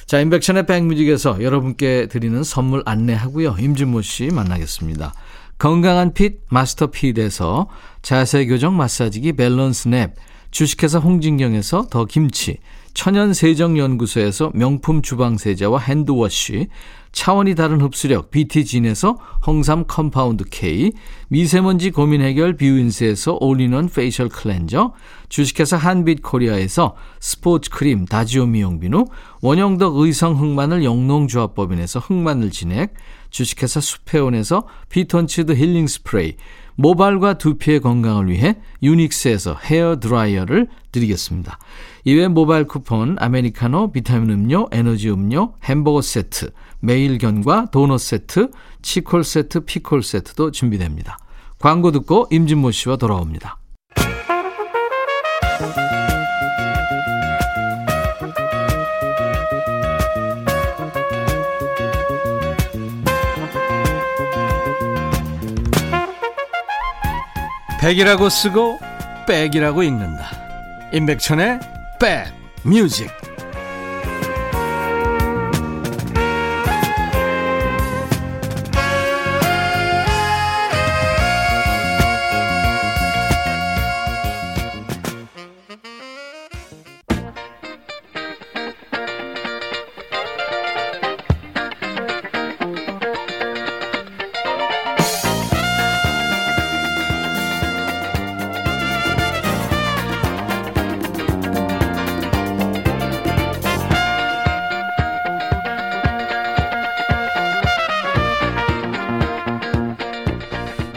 자, 0.05 0.21
인백션의 0.21 0.67
백뮤직에서 0.67 1.43
여러분께 1.43 2.07
드리는 2.09 2.45
선물 2.45 2.83
안내하고요. 2.85 3.57
임진모 3.59 4.03
씨 4.03 4.29
만나겠습니다. 4.29 5.15
건강한 5.59 6.13
핏 6.13 6.43
마스터 6.51 6.89
핏에서 6.89 7.69
자세 8.03 8.47
교정 8.47 8.77
마사지기 8.77 9.33
밸런스 9.33 9.89
냅, 9.89 10.15
주식회사 10.51 10.99
홍진경에서 10.99 11.89
더 11.91 12.05
김치, 12.05 12.59
천연 12.97 13.35
세정 13.35 13.77
연구소에서 13.77 14.53
명품 14.55 15.03
주방 15.03 15.37
세제와 15.37 15.81
핸드워시, 15.81 16.69
차원이 17.13 17.55
다른 17.55 17.83
흡수력 17.83 18.31
BT진에서 18.31 19.19
홍삼 19.47 19.85
compound 19.87 20.45
K, 20.51 20.93
미세먼지 21.29 21.91
고민 21.91 22.23
해결 22.23 22.57
뷰인스에서 22.57 23.37
all-in-one 23.39 23.91
facial 23.91 24.31
cleanser, 24.31 24.95
주식회사 25.29 25.77
한빛코리아에서 25.77 26.97
스포츠 27.21 27.69
크림 27.69 28.07
다지오 28.07 28.47
미용비누, 28.47 29.05
원형덕 29.43 29.99
의성 29.99 30.41
흑마늘 30.41 30.83
영농조합법인에서 30.83 32.01
흑마늘 32.01 32.51
진액, 32.51 32.95
주식회사 33.29 33.79
수페온에서 33.81 34.67
피톤치드 34.89 35.53
힐링 35.53 35.87
스프레이, 35.87 36.37
모발과 36.77 37.39
두피의 37.39 37.81
건강을 37.81 38.31
위해 38.31 38.57
유닉스에서 38.83 39.57
헤어 39.65 39.99
드라이어를 39.99 40.69
드리겠습니다. 40.93 41.59
이외 42.09 42.29
모바일 42.29 42.69
쿠폰, 42.69 43.17
아메리카노, 43.19 43.91
비타민 43.91 44.31
음료, 44.31 44.69
에너지 44.71 45.11
음료, 45.11 45.55
햄버거 45.65 46.01
세트, 46.01 46.53
매일견과 46.79 47.67
도넛 47.73 47.99
세트, 47.99 48.53
치콜 48.81 49.25
세트, 49.25 49.65
피콜 49.65 50.05
세트도 50.05 50.53
준비됩니다. 50.53 51.19
광고 51.59 51.91
듣고 51.91 52.29
임진모 52.31 52.71
씨와 52.71 52.95
돌아옵니다. 52.95 53.59
백이라고 67.81 68.29
쓰고 68.29 68.79
백이라고 69.27 69.83
읽는다. 69.83 70.31
임백천의 70.93 71.76
백 71.99 72.29
뮤직. 72.65 73.11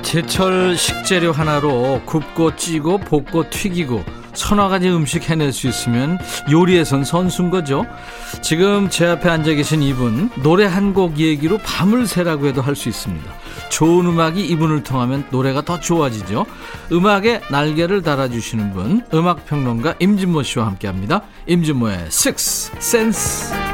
제철 0.10 0.76
식재료 0.76 1.32
하나로 1.32 2.02
굽고 2.08 2.56
찌고 2.56 2.98
볶고 2.98 3.48
튀기고 3.52 4.04
서너 4.34 4.68
가지 4.68 4.90
음식 4.90 5.30
해낼 5.30 5.54
수 5.54 5.68
있으면 5.68 6.18
요리에선 6.50 7.04
선수인 7.04 7.52
거죠. 7.52 7.86
지금 8.42 8.90
제 8.90 9.06
앞에 9.06 9.30
앉아 9.30 9.54
계신 9.54 9.84
이분 9.84 10.32
노래 10.42 10.66
한 10.66 10.96
곡 10.96 11.20
얘기로 11.20 11.60
밤을 11.60 12.08
새라고 12.08 12.48
해도 12.48 12.64
할 12.64 12.76
수 12.76 12.90
있습니다. 12.90 13.32
좋은 13.70 14.08
음악이 14.08 14.44
이분을 14.48 14.82
통하면 14.84 15.28
노래가 15.30 15.62
더 15.62 15.80
좋아지죠. 15.80 16.48
음악에 16.92 17.42
날개를 17.52 18.02
달아주시는 18.02 18.74
분 18.74 19.06
음악평론가 19.14 19.94
임진모 20.00 20.42
씨와 20.42 20.66
함께합니다. 20.66 21.22
임진모의 21.46 22.06
Six 22.08 22.72
Sense. 22.78 23.69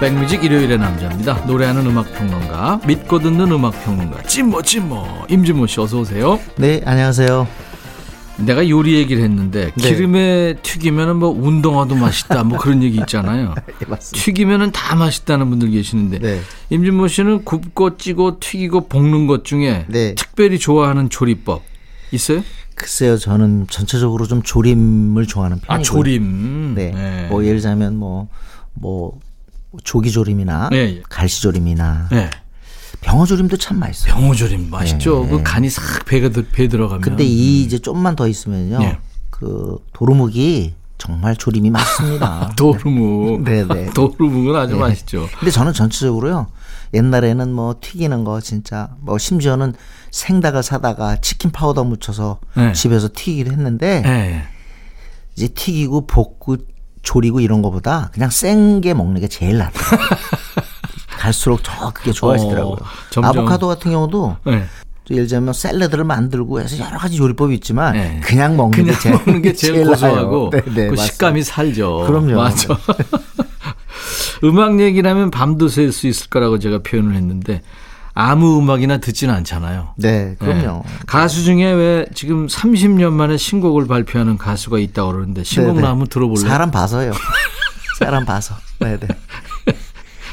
백뮤직 0.00 0.44
일요일의 0.44 0.78
남자입니다. 0.78 1.44
노래하는 1.46 1.86
음악평론가, 1.86 2.80
믿고 2.86 3.20
듣는 3.20 3.50
음악평론가, 3.52 4.24
찐모 4.24 4.62
찐모 4.62 5.26
임진모 5.30 5.66
씨 5.66 5.80
어서 5.80 6.00
오세요. 6.00 6.38
네, 6.56 6.82
안녕하세요. 6.84 7.46
내가 8.38 8.68
요리 8.68 8.94
얘기를 8.94 9.22
했는데 9.22 9.70
네. 9.76 9.94
기름에 9.94 10.56
튀기면은 10.62 11.16
뭐 11.16 11.30
운동화도 11.30 11.94
맛있다 11.94 12.42
뭐 12.42 12.58
그런 12.58 12.82
얘기 12.82 12.98
있잖아요. 12.98 13.54
예, 13.80 13.86
맞습니다. 13.86 14.24
튀기면은 14.24 14.72
다 14.72 14.96
맛있다는 14.96 15.48
분들 15.50 15.70
계시는데 15.70 16.18
네. 16.18 16.40
임진모 16.70 17.06
씨는 17.06 17.44
굽고 17.44 17.96
찌고 17.96 18.40
튀기고 18.40 18.88
볶는 18.88 19.28
것 19.28 19.44
중에 19.44 19.86
네. 19.88 20.14
특별히 20.16 20.58
좋아하는 20.58 21.08
조리법 21.08 21.62
있어요? 22.10 22.42
글쎄요, 22.74 23.16
저는 23.16 23.68
전체적으로 23.70 24.26
좀 24.26 24.42
조림을 24.42 25.26
좋아하는 25.26 25.60
편이고요. 25.60 25.78
아 25.78 25.82
조림. 25.82 26.74
네. 26.74 27.28
뭐 27.30 27.44
예를 27.44 27.58
들자면 27.58 27.96
뭐, 27.96 28.26
뭐, 28.74 29.20
조기조림이나 29.82 30.68
네, 30.70 30.76
예. 30.76 31.02
갈치조림이나 31.08 32.08
네. 32.10 32.30
병어조림도 33.00 33.56
참 33.58 33.78
맛있어요. 33.80 34.14
병어조림 34.14 34.70
맛있죠. 34.70 35.24
네. 35.24 35.30
그 35.30 35.42
간이 35.42 35.68
싹 35.68 36.04
배가 36.06 36.28
들- 36.30 36.46
배 36.50 36.68
들어가면. 36.68 37.00
근데 37.02 37.24
이 37.24 37.62
이제 37.62 37.78
좀만 37.78 38.16
더 38.16 38.28
있으면요. 38.28 38.78
예. 38.82 38.98
그 39.30 39.78
도루묵이 39.92 40.74
정말 40.96 41.36
조림이 41.36 41.70
맛있습니다. 41.70 42.52
도루묵. 42.56 43.42
네, 43.42 43.66
네. 43.66 43.86
도루묵은 43.94 44.56
아주 44.56 44.74
네. 44.74 44.78
맛있죠. 44.80 45.28
근데 45.38 45.50
저는 45.50 45.72
전체적으로요. 45.72 46.46
옛날에는 46.94 47.52
뭐 47.52 47.74
튀기는 47.80 48.22
거 48.24 48.40
진짜 48.40 48.90
뭐 49.00 49.18
심지어는 49.18 49.74
생닭을 50.12 50.62
사다가 50.62 51.16
치킨 51.16 51.50
파우더 51.50 51.82
묻혀서 51.84 52.38
네. 52.56 52.72
집에서 52.72 53.08
튀기기도 53.12 53.50
했는데 53.50 54.00
네. 54.02 54.44
이제 55.34 55.48
튀기고 55.48 56.06
볶고 56.06 56.56
조리고 57.04 57.40
이런 57.40 57.62
거보다 57.62 58.10
그냥 58.12 58.30
생 58.30 58.80
게 58.80 58.94
먹는 58.94 59.20
게 59.20 59.28
제일 59.28 59.58
낫다. 59.58 59.72
갈수록 61.18 61.60
저 61.62 61.90
그게 61.94 62.12
좋아하시더라고요. 62.12 62.72
어, 62.74 62.78
점점- 63.10 63.38
아보카도 63.38 63.66
같은 63.68 63.90
경우도 63.92 64.36
네. 64.44 64.64
예를 65.10 65.26
들면 65.26 65.52
샐러드를 65.54 66.04
만들고 66.04 66.60
해서 66.60 66.78
여러 66.84 66.98
가지 66.98 67.18
요리법이 67.18 67.54
있지만 67.56 67.92
네. 67.92 68.20
그냥 68.24 68.56
먹는 68.56 68.70
그냥 68.70 68.94
게 68.94 69.00
제일, 69.00 69.14
먹는 69.14 69.42
게 69.42 69.52
제일, 69.52 69.74
나아요. 69.84 69.90
고소하고 69.90 70.50
네, 70.50 70.62
네, 70.74 70.88
그. 70.88 70.96
식감이 70.96 71.42
살죠. 71.42 72.04
그럼요. 72.06 72.36
맞아. 72.36 72.76
음악 74.44 74.80
얘기라면 74.80 75.30
밤도 75.30 75.68
샐수 75.68 76.06
있을 76.06 76.28
거라고 76.28 76.58
제가 76.58 76.80
표현을 76.82 77.14
했는데 77.14 77.62
아무 78.16 78.58
음악이나 78.60 78.98
듣지는 78.98 79.34
않잖아요. 79.34 79.94
네, 79.96 80.36
그럼요. 80.38 80.82
네. 80.86 80.92
가수 81.06 81.42
중에 81.42 81.72
왜 81.72 82.06
지금 82.14 82.46
30년 82.46 83.12
만에 83.12 83.36
신곡을 83.36 83.86
발표하는 83.88 84.38
가수가 84.38 84.78
있다고 84.78 85.12
그러는데 85.12 85.42
신곡 85.42 85.74
네, 85.76 85.82
네. 85.82 85.88
나면 85.88 86.06
들어볼래요? 86.06 86.48
사람 86.48 86.70
봐서요. 86.70 87.12
사람 87.98 88.24
봐서. 88.24 88.54
네, 88.80 88.96
네. 88.98 89.08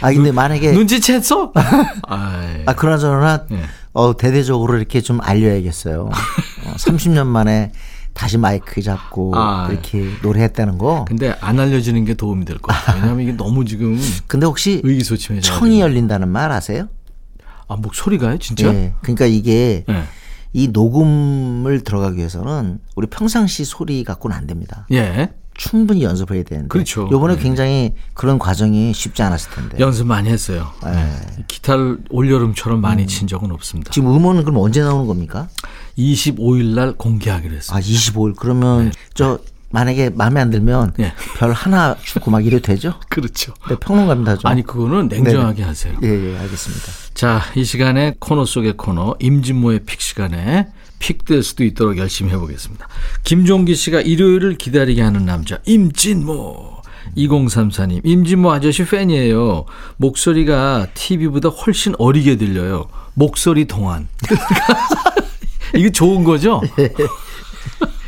아 0.01 0.11
근데 0.13 0.31
만약에 0.31 0.73
눈치챘어? 0.73 1.51
아이. 2.07 2.63
아 2.67 2.73
그나저나 2.75 3.45
네. 3.49 3.63
어 3.93 4.15
대대적으로 4.15 4.77
이렇게 4.77 5.01
좀 5.01 5.19
알려야겠어요. 5.21 6.05
어, 6.05 6.73
30년 6.75 7.25
만에 7.27 7.71
다시 8.13 8.37
마이크 8.37 8.81
잡고 8.81 9.33
아. 9.35 9.67
이렇게 9.71 10.07
노래했다는 10.21 10.77
거. 10.77 11.05
근데 11.07 11.35
안 11.41 11.59
알려지는 11.59 12.05
게 12.05 12.13
도움이 12.13 12.45
될 12.45 12.57
것 12.59 12.73
같아요. 12.73 12.97
왜냐하면 13.01 13.23
이게 13.23 13.31
너무 13.33 13.65
지금 13.65 13.99
근데 14.27 14.45
혹시. 14.45 14.81
청이 15.41 15.81
열린다는 15.81 16.27
말 16.29 16.51
아세요? 16.51 16.87
아 17.71 17.77
목소리가요, 17.77 18.37
진짜? 18.37 18.67
예. 18.73 18.93
그러니까 19.01 19.25
이게 19.25 19.85
네. 19.87 20.03
이 20.51 20.67
녹음을 20.67 21.83
들어가기 21.85 22.17
위해서는 22.17 22.79
우리 22.95 23.07
평상시 23.07 23.63
소리 23.63 24.03
갖고는 24.03 24.35
안 24.35 24.45
됩니다. 24.45 24.85
예. 24.91 25.31
충분히 25.53 26.03
연습을 26.03 26.35
해야 26.35 26.43
되는데. 26.43 26.67
그렇죠. 26.67 27.07
요번에 27.11 27.35
네. 27.35 27.41
굉장히 27.41 27.93
그런 28.13 28.39
과정이 28.39 28.93
쉽지 28.93 29.21
않았을 29.21 29.51
텐데. 29.51 29.79
연습 29.79 30.05
많이 30.07 30.29
했어요. 30.29 30.67
네. 30.83 31.43
기타를 31.47 31.99
올여름처럼 32.09 32.81
많이 32.81 33.07
친 33.07 33.27
적은 33.27 33.51
없습니다. 33.51 33.91
지금 33.91 34.13
음원은 34.13 34.43
그럼 34.43 34.57
언제 34.61 34.81
나오는 34.81 35.07
겁니까? 35.07 35.47
25일 35.97 36.73
날 36.75 36.93
공개하기로 36.93 37.55
했어요. 37.55 37.77
아, 37.77 37.79
25일. 37.79 38.35
그러면 38.35 38.91
저 39.13 39.39
만약에 39.71 40.09
마음에 40.11 40.41
안 40.41 40.49
들면 40.49 40.93
네. 40.97 41.13
별 41.37 41.51
하나 41.53 41.95
주고 42.03 42.31
막 42.31 42.45
이래도 42.45 42.63
되죠? 42.63 42.93
그렇죠. 43.09 43.53
네, 43.69 43.75
평론가입니다. 43.75 44.37
좀. 44.37 44.51
아니 44.51 44.63
그거는 44.63 45.07
냉정하게 45.07 45.63
하세요. 45.63 45.97
예, 46.03 46.07
예, 46.07 46.37
알겠습니다. 46.37 46.85
자, 47.13 47.41
이 47.55 47.63
시간에 47.63 48.15
코너 48.19 48.45
속의 48.45 48.73
코너 48.77 49.15
임진모의 49.19 49.81
픽 49.85 50.01
시간에 50.01 50.67
픽될 50.99 51.43
수도 51.43 51.63
있도록 51.63 51.97
열심히 51.97 52.31
해보겠습니다. 52.31 52.87
김종기 53.23 53.75
씨가 53.75 54.01
일요일을 54.01 54.55
기다리게 54.55 55.01
하는 55.01 55.25
남자 55.25 55.57
임진모 55.65 56.81
2034님 57.17 58.01
임진모 58.05 58.51
아저씨 58.51 58.85
팬이에요. 58.85 59.65
목소리가 59.97 60.87
TV보다 60.93 61.49
훨씬 61.49 61.93
어리게 61.97 62.37
들려요. 62.37 62.87
목소리 63.13 63.65
동안. 63.65 64.07
이게 65.75 65.89
좋은 65.89 66.23
거죠? 66.23 66.61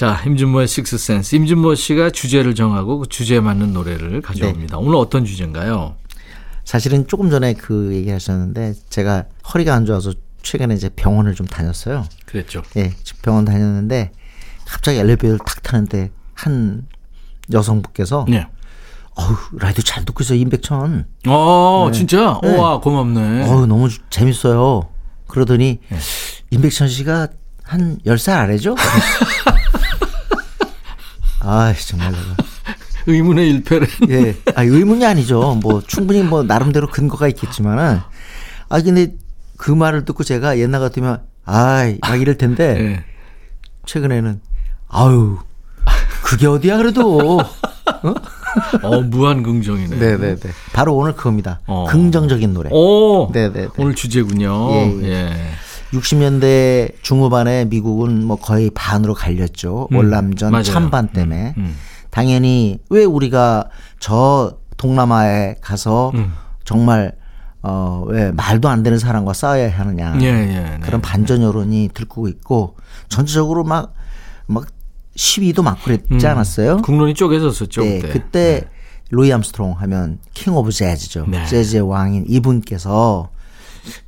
자, 0.00 0.18
임진모의 0.24 0.66
식스센스. 0.66 1.36
임진모 1.36 1.74
씨가 1.74 2.08
주제를 2.08 2.54
정하고 2.54 3.00
그 3.00 3.06
주제에 3.06 3.38
맞는 3.40 3.74
노래를 3.74 4.22
가져옵니다. 4.22 4.78
오늘 4.78 4.94
어떤 4.96 5.26
주제인가요? 5.26 5.94
사실은 6.64 7.06
조금 7.06 7.28
전에 7.28 7.52
그 7.52 7.92
얘기 7.92 8.08
하셨는데 8.08 8.72
제가 8.88 9.24
허리가 9.52 9.74
안 9.74 9.84
좋아서 9.84 10.14
최근에 10.42 10.74
이제 10.74 10.88
병원을 10.88 11.34
좀 11.34 11.46
다녔어요. 11.46 12.06
그랬죠. 12.24 12.62
예, 12.78 12.94
병원 13.20 13.44
다녔는데 13.44 14.12
갑자기 14.64 14.96
엘리베이터를 15.00 15.38
탁 15.44 15.62
타는데 15.62 16.10
한 16.32 16.86
여성분께서 17.52 18.24
네. 18.26 18.46
어우, 19.16 19.36
라디오 19.58 19.82
잘 19.82 20.06
듣고 20.06 20.22
있어요, 20.22 20.38
임백천. 20.38 21.04
어, 21.26 21.90
진짜? 21.92 22.40
네. 22.42 22.56
와, 22.56 22.80
고맙네. 22.80 23.50
어우, 23.50 23.66
너무 23.66 23.90
주- 23.90 23.98
재밌어요. 24.08 24.88
그러더니 25.26 25.78
네. 25.90 25.98
임백천 26.52 26.88
씨가 26.88 27.28
한 27.64 27.98
10살 28.06 28.38
아래죠? 28.38 28.74
아, 31.40 31.72
정말 31.86 32.12
내가. 32.12 32.36
의문의 33.06 33.48
일패를. 33.50 33.88
예. 34.10 34.36
아, 34.54 34.62
의문이 34.62 35.04
아니죠. 35.06 35.58
뭐 35.62 35.82
충분히 35.86 36.22
뭐 36.22 36.42
나름대로 36.42 36.88
근거가 36.88 37.28
있겠지만은 37.28 38.00
아 38.68 38.82
근데 38.82 39.14
그 39.56 39.70
말을 39.70 40.04
듣고 40.04 40.22
제가 40.22 40.58
옛날 40.58 40.80
같으면 40.80 41.22
아이 41.44 41.98
막 42.02 42.20
이럴 42.20 42.36
텐데 42.38 42.74
네. 42.74 43.04
최근에는 43.86 44.40
아유 44.88 45.38
그게 46.22 46.46
어디야 46.46 46.76
그래도 46.76 47.40
어, 48.82 49.00
무한 49.02 49.42
긍정이네. 49.42 49.96
네네네 49.96 50.36
바로 50.72 50.94
오늘 50.94 51.14
그겁니다 51.14 51.60
어. 51.66 51.86
긍정적인 51.88 52.52
노래 52.52 52.70
오, 52.72 53.30
네네네. 53.32 53.68
오늘 53.78 53.94
주제군요. 53.94 54.70
예, 54.70 55.00
예. 55.02 55.08
예. 55.08 55.36
60년대 55.92 56.94
중후반에 57.02 57.64
미국은 57.66 58.24
뭐 58.24 58.36
거의 58.36 58.70
반으로 58.70 59.14
갈렸죠 59.14 59.88
음, 59.92 59.96
월남전 59.96 60.52
맞아요. 60.52 60.62
찬반 60.62 61.08
때문에 61.08 61.54
음. 61.58 61.76
당연히 62.10 62.78
왜 62.90 63.04
우리가 63.04 63.68
저 63.98 64.58
동남아에 64.76 65.56
가서 65.60 66.12
음. 66.14 66.32
정말 66.64 67.12
어 67.62 68.04
왜 68.06 68.32
말도 68.32 68.68
안 68.68 68.82
되는 68.82 68.98
사람과 68.98 69.34
싸워야 69.34 69.70
하느냐 69.70 70.16
예, 70.22 70.26
예. 70.26 70.30
네. 70.30 70.78
그런 70.82 71.00
반전 71.02 71.42
여론이 71.42 71.90
들고 71.94 72.28
있고 72.28 72.76
전체적으로 73.08 73.64
막 73.64 73.94
막 74.46 74.66
시위도 75.14 75.62
막 75.62 75.82
그랬지 75.84 76.26
않았어요? 76.26 76.78
국론이 76.78 77.14
쪼개졌었죠. 77.14 77.82
네, 77.82 77.98
그때. 78.00 78.12
그때 78.12 78.60
루이 79.10 79.32
암스트롱 79.32 79.72
하면 79.78 80.18
King 80.34 80.54
of 80.56 80.72
Jazz죠. 80.72 81.26
네. 81.28 81.44
재즈의 81.46 81.82
왕인 81.82 82.24
이분께서 82.28 83.30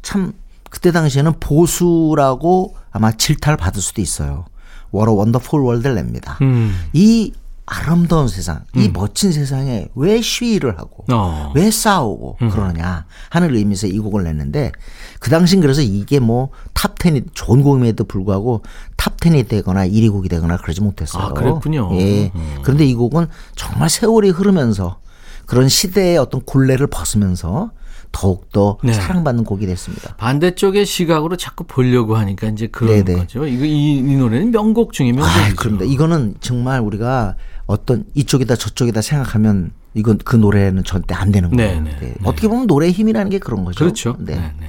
참 0.02 0.32
그때 0.72 0.90
당시에는 0.90 1.34
보수라고 1.38 2.74
아마 2.90 3.12
질타를 3.12 3.58
받을 3.58 3.82
수도 3.82 4.00
있어요. 4.00 4.46
A 4.94 5.00
Wonderful 5.00 5.62
World를 5.66 5.94
냅니다. 5.94 6.38
음. 6.40 6.74
이 6.94 7.34
아름다운 7.66 8.26
세상, 8.26 8.64
이 8.74 8.88
멋진 8.88 9.32
세상에 9.32 9.88
왜 9.94 10.22
시위를 10.22 10.78
하고 10.78 11.04
어. 11.12 11.52
왜 11.54 11.70
싸우고 11.70 12.38
그러느냐 12.38 13.04
하는 13.28 13.54
의미에서 13.54 13.86
이 13.86 13.98
곡을 13.98 14.24
냈는데 14.24 14.72
그 15.20 15.28
당시 15.28 15.60
그래서 15.60 15.82
이게 15.82 16.18
뭐 16.18 16.48
top 16.72 16.99
10이 16.99 17.26
좋은 17.34 17.62
곡임에도 17.62 18.04
불구하고 18.04 18.62
top 18.96 19.22
10이 19.22 19.48
되거나 19.48 19.86
1위 19.86 20.10
곡이 20.10 20.30
되거나 20.30 20.56
그러지 20.56 20.80
못했어요. 20.80 21.22
아, 21.22 21.32
그랬군요. 21.34 21.90
예. 22.00 22.32
그런데 22.62 22.86
이 22.86 22.94
곡은 22.94 23.28
정말 23.56 23.90
세월이 23.90 24.30
흐르면서 24.30 25.00
그런 25.44 25.68
시대의 25.68 26.16
어떤 26.16 26.40
굴레를 26.42 26.86
벗으면서 26.86 27.72
더욱더 28.12 28.78
네. 28.84 28.92
사랑받는 28.92 29.44
곡이 29.44 29.66
됐습니다. 29.66 30.14
반대쪽의 30.16 30.86
시각으로 30.86 31.36
자꾸 31.36 31.64
보려고 31.64 32.16
하니까 32.16 32.48
이제 32.48 32.66
그런 32.68 33.04
네네. 33.04 33.18
거죠. 33.18 33.46
이거 33.46 33.64
이, 33.64 33.96
이 33.98 34.16
노래는 34.16 34.50
명곡 34.50 34.92
중에 34.92 35.10
아, 35.10 35.12
명곡이죠. 35.14 35.56
그럽니다. 35.56 35.84
이거는 35.86 36.34
정말 36.40 36.80
우리가 36.80 37.36
어떤 37.66 38.04
이쪽이다 38.14 38.56
저쪽이다 38.56 39.00
생각하면 39.00 39.72
이건 39.94 40.18
그 40.24 40.36
노래는 40.36 40.84
절대 40.84 41.14
안 41.14 41.32
되는 41.32 41.50
거예요. 41.50 41.80
네네. 41.82 41.90
네. 42.00 42.06
네. 42.08 42.14
어떻게 42.24 42.48
보면 42.48 42.66
노래의 42.66 42.92
힘이라는 42.92 43.30
게 43.30 43.38
그런 43.38 43.64
거죠. 43.64 43.78
그렇죠. 43.78 44.16
네. 44.20 44.34
네. 44.36 44.52
네. 44.60 44.66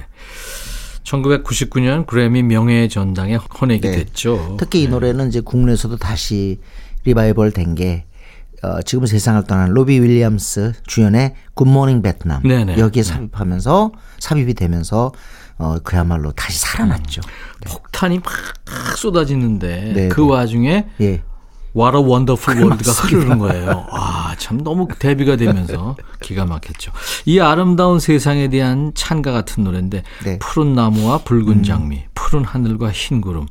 1999년 1.04 2.06
그래미 2.06 2.42
명예의 2.42 2.88
전당에 2.88 3.34
헌액이 3.36 3.80
네. 3.88 3.96
됐죠. 3.96 4.56
특히 4.58 4.82
이 4.82 4.88
노래는 4.88 5.28
이제 5.28 5.40
국내에서도 5.40 5.96
다시 5.96 6.58
리바이벌 7.04 7.52
된 7.52 7.74
게 7.74 8.04
어, 8.64 8.80
지금 8.82 9.04
세상을 9.04 9.44
떠난 9.44 9.70
로빈 9.70 10.00
윌리엄스 10.00 10.72
주연의 10.86 11.34
Good 11.52 11.69
Morning 11.69 12.00
Vietnam 12.00 12.42
네네. 12.42 12.78
여기에 12.78 13.02
삽입하면서 13.02 13.92
삽입이 14.18 14.54
되면서 14.54 15.12
어, 15.58 15.76
그야말로 15.84 16.32
다시 16.32 16.58
살아났죠. 16.60 17.20
폭탄이 17.66 18.20
막 18.20 18.96
쏟아지는데 18.96 19.92
네, 19.94 20.08
그 20.08 20.22
네. 20.22 20.26
와중에 20.26 20.86
예. 21.00 21.22
What 21.76 21.96
a 21.96 22.02
Wonderful 22.02 22.60
World가. 22.60 22.92
흐르는 22.92 23.38
거예요. 23.38 23.86
와, 23.90 24.34
참 24.38 24.62
너무 24.62 24.86
대비가 24.96 25.36
되면서 25.36 25.96
기가 26.22 26.44
막혔죠. 26.44 26.92
이 27.26 27.40
아름다운 27.40 27.98
세상에 27.98 28.48
대한 28.48 28.92
찬가 28.94 29.32
같은 29.32 29.64
노래인데 29.64 30.04
네. 30.24 30.30
음. 30.32 30.38
푸른 30.40 30.74
나무와 30.74 31.18
붉은 31.18 31.64
장미, 31.64 32.04
푸른 32.14 32.44
하늘과 32.44 32.92
흰 32.92 33.20
구름, 33.20 33.46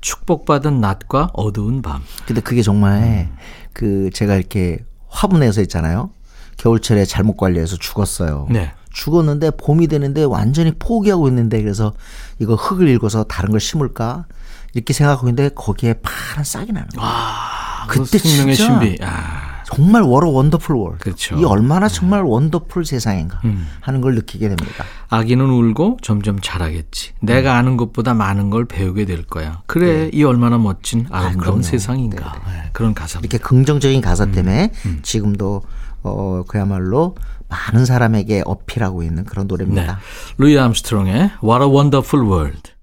축복받은 0.00 0.80
낮과 0.80 1.30
어두운 1.32 1.82
밤. 1.82 2.02
근데 2.26 2.40
그게 2.40 2.62
정말 2.62 3.28
그 3.74 4.08
제가 4.14 4.36
이렇게 4.36 4.78
화분에서 5.08 5.60
있잖아요. 5.62 6.10
겨울철에 6.56 7.04
잘못 7.04 7.36
관리해서 7.36 7.76
죽었어요. 7.76 8.46
네. 8.50 8.72
죽었는데 8.92 9.50
봄이 9.58 9.88
되는데 9.88 10.22
완전히 10.22 10.72
포기하고 10.78 11.28
있는데 11.28 11.60
그래서 11.60 11.92
이거 12.38 12.54
흙을 12.54 12.88
일궈서 12.88 13.24
다른 13.24 13.50
걸 13.50 13.60
심을까 13.60 14.24
이렇게 14.72 14.92
생각하고 14.92 15.28
있는데 15.28 15.52
거기에 15.54 15.94
파란 15.94 16.44
싹이 16.44 16.72
나는 16.72 16.88
거예요. 16.88 17.06
아, 17.06 17.86
그때 17.88 18.18
그 18.18 18.18
생명의 18.18 18.56
진짜 18.56 18.80
신비. 18.80 18.98
아, 19.02 19.43
정말 19.64 20.02
what 20.02 20.28
a 20.30 20.35
wonderful 20.35 20.76
world. 20.76 20.98
그렇죠. 20.98 21.36
음. 21.36 21.40
이 21.40 21.44
얼마나 21.44 21.88
정말 21.88 22.22
wonderful 22.22 22.84
세상인가 22.84 23.40
하는 23.80 24.00
걸 24.00 24.14
느끼게 24.14 24.48
됩니다. 24.48 24.84
아기는 25.08 25.44
울고 25.44 25.98
점점 26.02 26.38
자라겠지. 26.42 27.12
내가 27.20 27.56
아는 27.56 27.76
것보다 27.76 28.14
많은 28.14 28.50
걸 28.50 28.64
배우게 28.66 29.04
될 29.04 29.24
거야. 29.24 29.62
그래, 29.66 30.10
이 30.12 30.22
얼마나 30.24 30.58
멋진 30.58 31.06
아름다운 31.10 31.38
그럼요. 31.38 31.62
세상인가. 31.62 32.42
네, 32.46 32.70
그런 32.72 32.94
가사. 32.94 33.18
이렇게 33.20 33.38
긍정적인 33.38 34.00
가사 34.00 34.26
때문에 34.26 34.70
음. 34.86 35.00
지금도 35.02 35.62
어 36.02 36.42
그야말로 36.46 37.14
많은 37.48 37.84
사람에게 37.86 38.42
어필하고 38.44 39.02
있는 39.02 39.24
그런 39.24 39.46
네. 39.46 39.52
노래입니다. 39.52 39.98
루이 40.38 40.58
암스트롱의 40.58 41.30
What 41.42 41.64
a 41.64 41.70
Wonderful 41.70 42.26
World. 42.28 42.73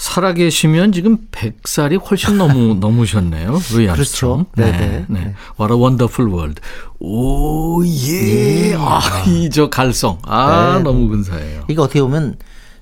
살아계시면 0.00 0.92
지금 0.92 1.18
100살이 1.30 2.00
훨씬 2.10 2.38
넘어 2.38 2.54
넘으셨네요. 2.74 3.60
루이 3.74 3.86
암스트롱. 3.90 4.46
그렇죠. 4.46 4.46
네 4.56 4.72
네. 4.72 4.78
네. 4.78 5.04
네. 5.08 5.34
What 5.60 5.72
a 5.74 5.78
Wonderful 5.78 6.32
World. 6.32 6.62
오, 7.00 7.84
예. 7.84 8.74
아, 8.78 9.00
이 9.26 9.50
저 9.50 9.68
갈성. 9.68 10.18
아, 10.22 10.76
네. 10.78 10.82
너무 10.82 11.06
근사해요. 11.08 11.64
이게 11.68 11.78
어떻게 11.82 12.00
보면 12.00 12.36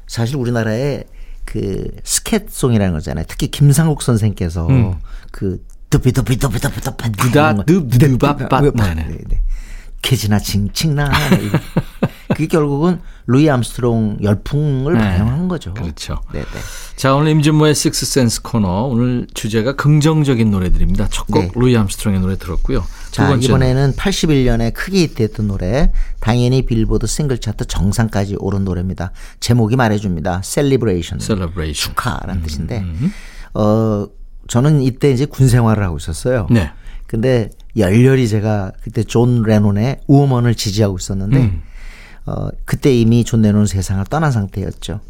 사실 0.06 0.36
우리나라에 0.36 1.02
그 1.44 1.90
스캣송이라는 2.04 2.92
거잖아요. 2.94 3.24
특히 3.26 3.48
김상국 3.48 4.02
선생께서 4.02 4.68
그 5.32 5.60
두비두비두비두비두비 5.90 7.16
두다, 7.16 7.56
듭드바빠. 7.64 8.60
네네. 8.60 8.94
네네. 8.94 9.40
쾌지나 10.02 10.38
칭칭나 10.38 11.10
이거. 11.42 11.58
그게 12.28 12.46
결국은 12.46 13.00
루이 13.26 13.48
암스트롱 13.48 14.18
열풍을 14.22 14.94
네. 14.94 14.98
반영한 14.98 15.48
거죠. 15.48 15.72
그렇죠. 15.74 16.20
네네. 16.32 16.46
자, 16.96 17.14
오늘 17.14 17.30
임진모의 17.32 17.74
Sixth 17.74 18.08
Sense 18.08 18.42
코너. 18.42 18.84
오늘 18.84 19.26
주제가 19.32 19.76
긍정적인 19.76 20.50
노래들입니다. 20.50 21.08
첫곡 21.08 21.42
네. 21.42 21.50
루이 21.54 21.76
암스트롱의 21.76 22.20
노래 22.20 22.36
들었고요. 22.36 22.84
두 23.06 23.12
자, 23.12 23.34
이번에는 23.34 23.94
81년에 23.94 24.72
크게 24.74 25.02
히트했던 25.02 25.48
노래, 25.48 25.92
당연히 26.20 26.62
빌보드 26.62 27.06
싱글 27.06 27.38
차트 27.38 27.66
정상까지 27.66 28.36
오른 28.38 28.64
노래입니다. 28.64 29.12
제목이 29.40 29.76
말해줍니다. 29.76 30.42
Celebration. 30.42 31.20
Celebration. 31.20 31.90
축하라는 31.90 32.42
뜻인데, 32.42 32.84
어, 33.54 34.06
저는 34.48 34.82
이때 34.82 35.10
이제 35.10 35.24
군 35.24 35.48
생활을 35.48 35.82
하고 35.82 35.96
있었어요. 35.96 36.46
네. 36.50 36.70
근데 37.06 37.50
열렬히 37.76 38.28
제가 38.28 38.72
그때 38.82 39.02
존 39.02 39.42
레논의 39.42 40.00
Woman을 40.06 40.54
지지하고 40.54 40.98
있었는데, 40.98 41.38
음. 41.38 41.62
어, 42.28 42.50
그때 42.66 42.94
이미 42.94 43.24
존 43.24 43.40
레논은 43.40 43.66
세상을 43.66 44.04
떠난 44.06 44.30
상태였죠. 44.32 45.00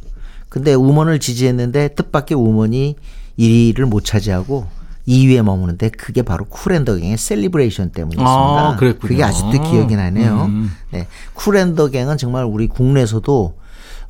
근데 0.48 0.74
Woman을 0.74 1.18
지지했는데 1.18 1.88
뜻밖의 1.88 2.36
Woman이 2.36 2.94
1위를 3.38 3.86
못 3.86 4.04
차지하고 4.04 4.66
2위에 5.08 5.42
머무는데 5.42 5.88
그게 5.88 6.22
바로 6.22 6.44
쿨앤더갱의 6.44 7.16
셀리브레이션 7.16 7.90
때문이었습니다. 7.90 8.28
아. 8.30 8.76
그게 9.08 9.24
아직도 9.24 9.70
기억이 9.70 9.96
나네요. 9.96 10.44
음. 10.44 10.70
네. 10.90 11.08
쿨앤더갱은 11.34 12.18
정말 12.18 12.44
우리 12.44 12.68
국내에서도 12.68 13.58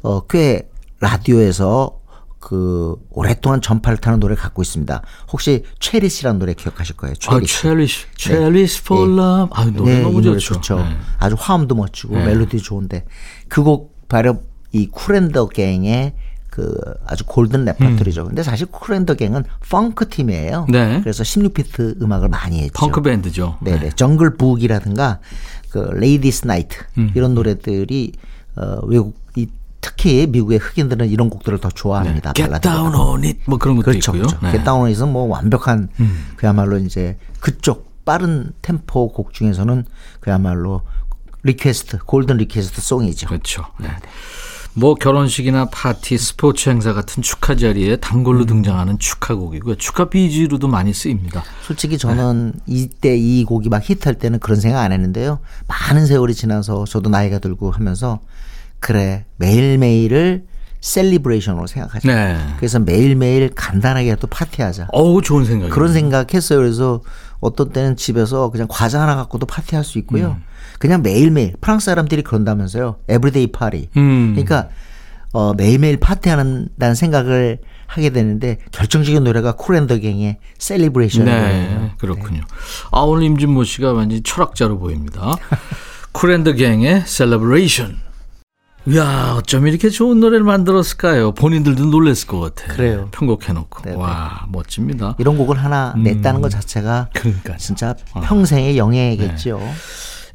어, 0.03 0.21
꽤 0.27 0.69
라디오에서 1.01 1.99
그 2.49 2.97
오랫동안 3.11 3.61
전파를 3.61 3.99
타는 3.99 4.21
노래 4.21 4.35
갖고 4.35 4.63
있습니다. 4.63 5.03
혹시 5.31 5.65
Cherish라는 5.81 6.39
노래 6.39 6.55
기억하실 6.55 6.97
거예요. 6.97 7.13
아, 7.27 7.35
Cherish. 7.35 7.61
Cherish. 7.61 8.07
Cherish 8.17 8.79
for 8.81 9.03
love. 9.13 9.51
아, 9.53 9.67
노래 9.67 9.97
네, 9.97 10.01
너무 10.01 10.23
좋죠. 10.23 10.55
좋죠. 10.55 10.79
네. 10.79 10.97
아주 11.19 11.37
화음도 11.39 11.75
멋지고 11.75 12.17
네. 12.17 12.25
멜로디 12.25 12.57
좋은데 12.61 13.05
그 13.49 13.63
곡 13.63 13.95
바로 14.09 14.41
이 14.73 14.89
Kool & 14.91 15.30
The 15.30 15.49
Gang의 15.51 16.15
그 16.49 16.75
아주 17.07 17.25
golden 17.27 17.67
레퍼토리죠. 17.67 18.25
근데 18.25 18.43
사실 18.43 18.67
Kool & 18.69 18.98
The 18.98 19.13
Gang은 19.17 19.45
펑크 19.69 20.09
팀이에요. 20.09 20.69
네. 20.71 21.01
그래서 21.03 21.23
16비트 21.25 22.01
음악을 22.01 22.31
많이 22.31 22.61
했죠. 22.63 22.73
펑크 22.81 23.03
밴드죠. 23.03 23.59
네네. 23.61 23.91
Jungle 23.91 24.39
Boogie라든가 24.39 25.19
그 25.69 25.81
Ladies' 25.93 26.47
Night 26.47 26.79
음. 26.97 27.13
이런 27.15 27.35
노래들이 27.35 28.13
어 28.57 28.81
외국 28.87 29.15
이 29.19 29.28
특히 29.81 30.27
미국의 30.27 30.59
흑인들은 30.59 31.09
이런 31.09 31.31
곡들을 31.31 31.59
더 31.61 31.69
좋아합니다. 31.69 32.33
Get 32.33 32.49
발라드보다. 32.49 32.61
down 32.61 32.95
on 32.95 33.25
it. 33.25 33.41
뭐 33.47 33.59
그런 33.59 33.77
것도 33.77 33.87
그렇죠. 33.87 34.13
있고요. 34.13 34.27
그렇죠. 34.27 34.39
네. 34.47 34.53
음. 34.53 34.59
Get 34.59 34.72
Down 34.72 34.89
On 34.89 34.98
It 34.98 35.07
뭐 35.07 35.25
완벽한 35.25 35.89
그야말로 36.37 36.79
이제 36.79 37.17
그쪽 37.41 38.05
빠른 38.05 38.53
템포 38.63 39.13
곡 39.13 39.33
중에서는 39.33 39.85
그야말로 40.21 40.83
request 41.43 41.99
golden 41.99 42.39
request 42.39 42.81
song이죠. 42.81 43.29
그렇죠. 43.29 43.67
네. 43.79 43.89
뭐 44.75 44.95
결혼식이나 44.95 45.67
파티, 45.71 46.17
스포츠 46.19 46.71
행사 46.71 46.93
같은 46.93 47.23
축하 47.23 47.57
자리에 47.57 47.97
단골로 47.97 48.47
등장하는 48.47 48.99
축하곡이고요. 48.99 49.75
축하 49.75 50.09
BG로도 50.09 50.69
많이 50.69 50.95
쓰입니다. 50.95 51.43
솔직히 51.63 51.99
저는 51.99 52.53
이때 52.67 53.17
이 53.17 53.45
곡이 53.45 53.71
막 53.71 53.83
히트할 53.83 54.17
때는 54.17 54.39
그런 54.39 54.61
생각 54.61 54.83
안 54.83 54.93
했는데요. 54.93 55.41
많은 55.67 56.07
세월이 56.07 56.35
지나서 56.35 56.85
저도 56.85 57.11
나이가 57.11 57.41
들고 57.41 57.73
하면서 57.73 58.21
그래 58.81 59.25
매일매일을 59.37 60.45
Celebration으로 60.81 61.67
생각하자. 61.67 62.09
네. 62.09 62.39
그래서 62.57 62.79
매일매일 62.79 63.51
간단하게 63.55 64.17
또 64.17 64.27
파티하자. 64.27 64.89
어우, 64.93 65.23
좋은 65.23 65.45
생각이에요. 65.45 65.75
그런 65.75 65.93
생각했어요. 65.93 66.59
그래서 66.59 67.03
어떤 67.41 67.71
때는 67.71 67.97
집에서 67.97 68.51
그냥 68.51 68.67
과자 68.71 69.01
하나 69.01 69.17
갖고도 69.17 69.47
파티할 69.47 69.85
수 69.85 69.99
있고요. 69.99 70.37
음. 70.39 70.45
그냥 70.79 71.03
매일매일 71.03 71.55
프랑스 71.61 71.87
사람들이 71.87 72.23
그런다면서요. 72.23 72.97
everyday 73.09 73.49
party. 73.53 73.89
음. 73.97 74.33
그러니까 74.35 74.69
어 75.33 75.53
매일매일 75.55 75.99
파티하는다는 75.99 76.95
생각을 76.95 77.59
하게 77.87 78.11
되는데 78.11 78.59
결정적인 78.71 79.25
노래가 79.25 79.53
쿨앤더갱의 79.53 80.39
셀리브레이션이에요. 80.59 81.37
네, 81.37 81.93
그렇군요. 81.99 82.43
아, 82.93 83.01
오늘 83.01 83.25
임진모 83.25 83.65
씨가 83.65 83.93
완전 83.93 84.23
철학자로 84.23 84.79
보입니다. 84.79 85.35
Kool & 86.13 86.40
The 86.40 86.53
Gang의 86.53 87.03
Celebration. 87.07 88.08
이야, 88.89 89.35
어쩜 89.37 89.67
이렇게 89.67 89.91
좋은 89.91 90.19
노래를 90.21 90.45
만들었을까요? 90.45 91.33
본인들도 91.33 91.85
놀랬을 91.87 92.27
것 92.27 92.41
같아요. 92.41 92.77
그래요. 92.77 93.09
편곡해놓고. 93.11 93.83
네네. 93.83 93.97
와, 93.97 94.47
멋집니다. 94.51 95.15
이런 95.19 95.37
곡을 95.37 95.59
하나 95.59 95.95
냈다는 95.97 96.41
것 96.41 96.49
자체가 96.51 97.11
그러니까요. 97.13 97.57
진짜 97.59 97.95
평생의 98.25 98.79
영예겠죠. 98.79 99.61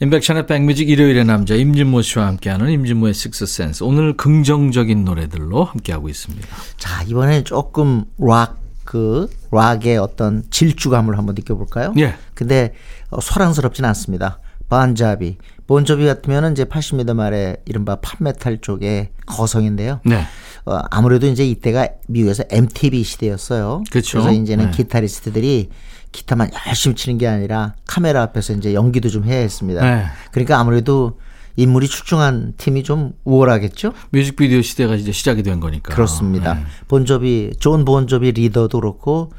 임백천의 0.01 0.47
백뮤직 0.47 0.89
일요일의 0.89 1.25
남자 1.25 1.55
임진모 1.55 2.01
씨와 2.01 2.27
함께하는 2.27 2.69
임진모의 2.69 3.13
Sixth 3.13 3.45
Sense. 3.45 3.83
오늘 3.83 4.17
긍정적인 4.17 5.03
노래들로 5.05 5.63
함께하고 5.63 6.09
있습니다. 6.09 6.47
자, 6.77 7.03
이번에는 7.03 7.45
조금 7.45 8.03
락, 8.19 8.59
그, 8.83 9.29
락의 9.51 9.97
어떤 9.97 10.43
질주감을 10.49 11.17
한번 11.17 11.35
느껴볼까요? 11.35 11.93
예. 11.97 12.15
근데 12.33 12.73
어, 13.09 13.21
소란스럽진 13.21 13.85
않습니다. 13.85 14.39
본조비. 14.73 15.37
본조비 15.67 16.03
같으면은 16.03 16.53
이제 16.53 16.65
80년대 16.65 17.13
말에 17.13 17.57
이른바 17.65 17.97
팝메탈 17.97 18.57
쪽의 18.59 19.09
거성인데요. 19.27 19.99
네. 20.03 20.23
어, 20.65 20.79
아무래도 20.89 21.27
이제 21.27 21.45
이때가 21.47 21.89
미국에서 22.07 22.43
MTV 22.49 23.03
시대였어요. 23.03 23.83
그쵸. 23.91 24.17
그래서 24.17 24.31
이제는 24.31 24.65
네. 24.65 24.71
기타리스트들이 24.71 25.69
기타만 26.11 26.49
열심히 26.67 26.95
치는 26.95 27.19
게 27.19 27.27
아니라 27.27 27.75
카메라 27.85 28.23
앞에서 28.23 28.53
이제 28.53 28.73
연기도 28.73 29.09
좀 29.09 29.25
해야 29.25 29.37
했습니다. 29.37 29.81
네. 29.81 30.05
그러니까 30.31 30.59
아무래도 30.59 31.19
인물이 31.55 31.87
출중한 31.87 32.53
팀이 32.57 32.81
좀 32.83 33.13
우월하겠죠? 33.25 33.93
뮤직비디오 34.09 34.63
시대가 34.63 34.95
이제 34.95 35.11
시작이 35.11 35.43
된 35.43 35.59
거니까. 35.59 35.93
그렇습니다. 35.93 36.55
네. 36.55 36.63
본조비, 36.87 37.57
존 37.59 37.85
본조비 37.85 38.31
리더도 38.31 38.79
그렇고 38.79 39.31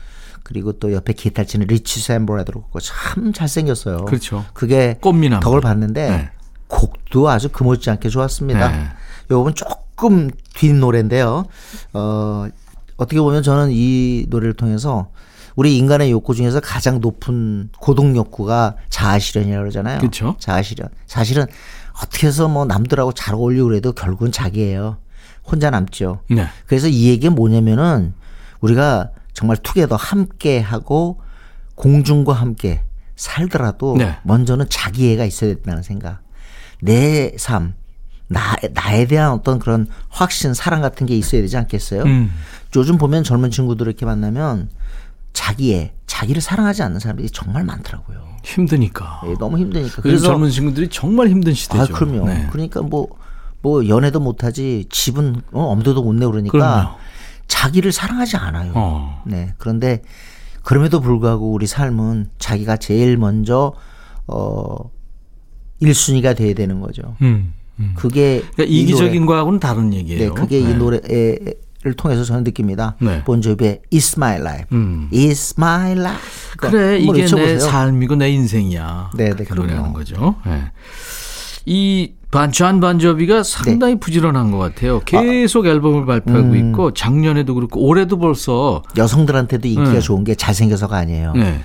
그리고 0.44 0.72
또 0.72 0.92
옆에 0.92 1.14
기타 1.14 1.42
치는 1.42 1.66
리치 1.66 2.00
샌보라도 2.00 2.52
그렇고 2.52 2.78
참 2.78 3.32
잘생겼어요. 3.32 4.04
그렇죠. 4.04 4.44
그게 4.52 4.98
꽃미남. 5.00 5.40
덕을 5.40 5.60
봤는데 5.60 6.10
네. 6.10 6.30
곡도 6.68 7.28
아주 7.28 7.48
금없지않게 7.48 8.10
좋았습니다. 8.10 8.68
네. 8.70 8.88
요건 9.30 9.54
조금 9.54 10.30
뒷 10.54 10.74
노래인데요. 10.74 11.46
어, 11.94 12.46
어떻게 12.96 13.20
보면 13.20 13.42
저는 13.42 13.70
이 13.72 14.26
노래를 14.28 14.52
통해서 14.54 15.08
우리 15.56 15.78
인간의 15.78 16.10
욕구 16.10 16.34
중에서 16.34 16.60
가장 16.60 17.00
높은 17.00 17.70
고동 17.80 18.14
욕구가 18.14 18.76
자아실현이라고 18.90 19.62
그러잖아요. 19.62 20.00
그쵸. 20.00 20.36
자아실현. 20.38 20.88
사실은 21.06 21.46
어떻게 22.02 22.26
해서 22.26 22.48
뭐 22.48 22.66
남들하고 22.66 23.12
잘 23.12 23.34
어울리고 23.34 23.68
그래도 23.68 23.92
결국은 23.92 24.30
자기예요. 24.30 24.98
혼자 25.44 25.70
남죠. 25.70 26.20
네. 26.28 26.48
그래서 26.66 26.88
이 26.88 27.08
얘기는 27.08 27.34
뭐냐면은 27.34 28.14
우리가 28.60 29.10
정말 29.34 29.56
투게더 29.58 29.96
함께 29.96 30.60
하고 30.60 31.20
공중과 31.74 32.32
함께 32.32 32.82
살더라도 33.16 33.96
네. 33.96 34.16
먼저는 34.22 34.66
자기 34.70 35.12
애가 35.12 35.24
있어야 35.24 35.54
된다는 35.54 35.82
생각. 35.82 36.22
내 36.80 37.34
삶, 37.36 37.74
나, 38.28 38.56
나에 38.72 39.06
대한 39.06 39.32
어떤 39.32 39.58
그런 39.58 39.86
확신, 40.08 40.54
사랑 40.54 40.80
같은 40.80 41.06
게 41.06 41.16
있어야 41.16 41.42
되지 41.42 41.56
않겠어요? 41.56 42.02
음. 42.04 42.32
요즘 42.76 42.96
보면 42.96 43.22
젊은 43.24 43.50
친구들 43.50 43.86
이렇게 43.86 44.06
만나면 44.06 44.70
자기애, 45.32 45.94
자기를 46.06 46.40
사랑하지 46.40 46.82
않는 46.82 47.00
사람들이 47.00 47.30
정말 47.30 47.64
많더라고요. 47.64 48.24
힘드니까. 48.44 49.22
예, 49.26 49.34
너무 49.38 49.58
힘드니까. 49.58 50.02
요즘 50.04 50.26
젊은 50.26 50.50
친구들이 50.50 50.88
정말 50.88 51.28
힘든 51.28 51.54
시대죠. 51.54 51.82
아, 51.82 51.86
그럼요. 51.86 52.26
네. 52.26 52.48
그러니까 52.50 52.82
뭐, 52.82 53.08
뭐, 53.62 53.88
연애도 53.88 54.20
못하지, 54.20 54.86
집은, 54.90 55.42
어, 55.52 55.64
엄두도 55.64 56.02
못 56.02 56.12
내고 56.12 56.32
그러니까 56.32 56.58
그럼요. 56.58 56.96
자기를 57.48 57.92
사랑하지 57.92 58.36
않아요. 58.36 58.72
어. 58.74 59.22
네. 59.26 59.54
그런데 59.58 60.02
그럼에도 60.62 61.00
불구하고 61.00 61.52
우리 61.52 61.66
삶은 61.66 62.30
자기가 62.38 62.76
제일 62.78 63.16
먼저, 63.16 63.74
어, 64.26 64.90
1순위가 65.82 66.36
돼야 66.36 66.54
되는 66.54 66.80
거죠. 66.80 67.16
음. 67.22 67.52
음. 67.78 67.92
그게. 67.96 68.40
그러니까 68.54 68.64
이 68.64 68.80
이기적인 68.80 69.26
거하고는 69.26 69.60
다른 69.60 69.92
얘기예요. 69.92 70.18
네, 70.20 70.28
그게 70.30 70.60
이 70.60 70.74
노래를 70.74 71.94
통해서 71.96 72.24
저는 72.24 72.44
느낍니다. 72.44 72.96
네. 73.00 73.22
본조비의 73.24 73.82
It's 73.92 74.16
My 74.16 74.40
Life. 74.40 74.66
음. 74.72 75.08
It's 75.12 75.54
My 75.58 75.92
Life. 75.92 76.52
그래 76.56 76.98
한번 76.98 77.16
이게 77.16 77.22
외쳐보세요. 77.22 77.54
내 77.54 77.58
삶이고 77.58 78.16
내 78.16 78.30
인생이야. 78.30 79.10
네, 79.16 79.34
네, 79.34 79.44
그. 79.44 79.54
노래하는 79.54 79.92
거죠. 79.92 80.36
네. 80.46 80.70
이 81.66 82.12
반찬 82.34 82.80
반저비가 82.80 83.36
네. 83.36 83.42
상당히 83.44 83.94
부지런한 83.94 84.50
것 84.50 84.58
같아요. 84.58 84.98
계속 85.04 85.66
앨범을 85.66 86.04
발표하고 86.04 86.48
음. 86.48 86.56
있고 86.56 86.92
작년에도 86.92 87.54
그렇고 87.54 87.80
올해도 87.86 88.18
벌써 88.18 88.82
여성들한테도 88.96 89.68
인기가 89.68 89.92
네. 89.92 90.00
좋은 90.00 90.24
게 90.24 90.34
잘생겨서가 90.34 90.96
아니에요. 90.96 91.32
네. 91.34 91.60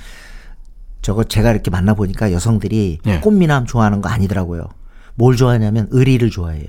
저거 1.01 1.23
제가 1.23 1.51
이렇게 1.51 1.71
만나 1.71 1.95
보니까 1.95 2.32
여성들이 2.32 2.99
네. 3.03 3.19
꽃미남 3.19 3.65
좋아하는 3.65 4.01
거 4.01 4.10
아니더라고요. 4.10 4.67
뭘 5.15 5.36
좋아하냐면 5.36 5.88
의리를 5.89 6.29
좋아해요. 6.29 6.67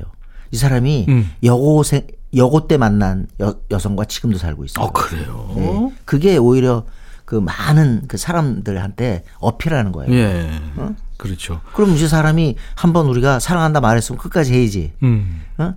이 0.51 0.57
사람이 0.57 1.05
음. 1.11 1.31
여고생, 1.45 2.07
여고 2.37 2.67
때 2.69 2.79
만난 2.79 3.27
여, 3.41 3.57
여성과 3.71 4.07
지금도 4.07 4.39
살고 4.39 4.65
있어요. 4.65 4.87
어 4.87 4.93
그래요. 4.93 5.53
네. 5.57 5.93
그게 6.07 6.39
오히려 6.39 6.85
그 7.31 7.37
많은 7.37 8.03
그 8.09 8.17
사람들한테 8.17 9.23
어필하는 9.39 9.93
거예요. 9.93 10.13
예. 10.13 10.51
어? 10.75 10.97
그렇죠. 11.17 11.61
그럼 11.75 11.93
이제 11.95 12.09
사람이 12.09 12.57
한 12.75 12.93
번 12.93 13.07
우리가 13.07 13.39
사랑한다 13.39 13.81
말했으면 13.81 14.19
끝까지 14.19 14.53
해야지. 14.53 14.93
음. 15.05 15.41
어? 15.59 15.75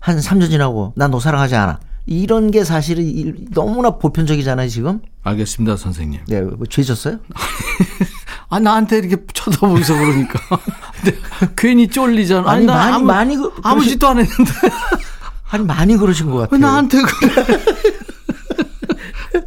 한 0.00 0.18
3년 0.18 0.50
지나고 0.50 0.94
난 0.96 1.12
너 1.12 1.20
사랑하지 1.20 1.54
않아. 1.54 1.78
이런 2.06 2.50
게 2.50 2.64
사실은 2.64 3.04
이- 3.04 3.34
너무나 3.52 3.90
보편적이잖아요, 3.98 4.68
지금. 4.68 5.00
알겠습니다, 5.22 5.76
선생님. 5.76 6.22
네, 6.26 6.40
뭐 6.40 6.66
죄졌어요? 6.68 7.18
아 8.50 8.58
나한테 8.58 8.98
이렇게 8.98 9.24
쳐다보면서 9.32 9.94
그러니까 9.94 10.40
괜히 11.54 11.86
쫄리잖아. 11.86 12.50
아니, 12.50 12.66
나 12.66 12.74
많이- 12.74 12.94
아무, 12.96 13.04
많이 13.04 13.36
그- 13.36 13.52
아무 13.62 13.80
그러시- 13.82 13.90
짓도 13.90 14.08
안 14.08 14.18
했는데 14.18 14.52
아니 15.50 15.64
많이 15.64 15.96
그러신 15.96 16.26
것왜 16.30 16.46
같아요. 16.46 16.58
나한테 16.60 17.00
그래? 17.02 17.44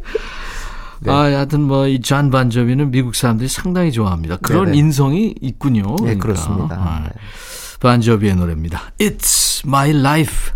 아, 1.06 1.12
하여튼 1.22 1.62
뭐 1.62 1.86
이 1.88 2.00
잔 2.02 2.30
반저비는 2.30 2.90
미국 2.90 3.14
사람들이 3.14 3.48
상당히 3.48 3.90
좋아합니다. 3.92 4.36
그런 4.42 4.66
네네. 4.66 4.76
인성이 4.78 5.34
있군요. 5.40 5.82
네, 6.00 6.16
그러니까. 6.16 6.22
그렇습니다. 6.22 6.76
아, 6.76 7.00
네. 7.04 7.10
반저비의 7.80 8.36
노래입니다. 8.36 8.80
It's 8.98 9.66
my 9.66 9.90
life. 9.90 10.52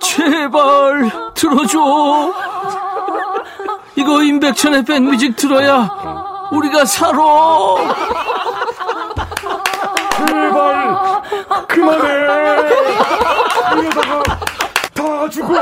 제발 0.00 1.10
들어줘. 1.34 1.78
이거 3.96 4.22
임백천의 4.22 4.84
백뮤직 4.84 5.36
들어야 5.36 5.88
우리가 6.52 6.84
살아. 6.84 7.18
제발 10.18 11.22
그만해 11.68 12.08
이러다가 13.78 14.22
다 14.94 15.30
죽어 15.30 15.54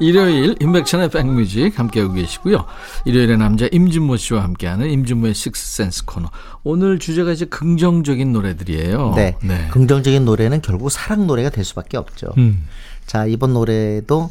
일요일 0.00 0.54
임백천의 0.60 1.10
백뮤직 1.10 1.76
함께하고 1.76 2.12
계시고요. 2.14 2.64
일요일의 3.04 3.36
남자 3.36 3.66
임진모 3.70 4.16
씨와 4.16 4.44
함께하는 4.44 4.88
임진모의 4.90 5.34
Sixth 5.34 5.69
Sense 5.69 6.04
코너. 6.04 6.30
오늘 6.62 7.00
주제가 7.00 7.32
이제 7.32 7.44
긍정적인 7.46 8.32
노래들이에요. 8.32 9.14
네. 9.16 9.36
긍정적인 9.72 10.24
노래는 10.24 10.62
결국 10.62 10.90
사랑 10.90 11.26
노래가 11.26 11.50
될 11.50 11.64
수밖에 11.64 11.96
없죠. 11.96 12.28
음. 12.38 12.64
자, 13.06 13.26
이번 13.26 13.54
노래도 13.54 14.30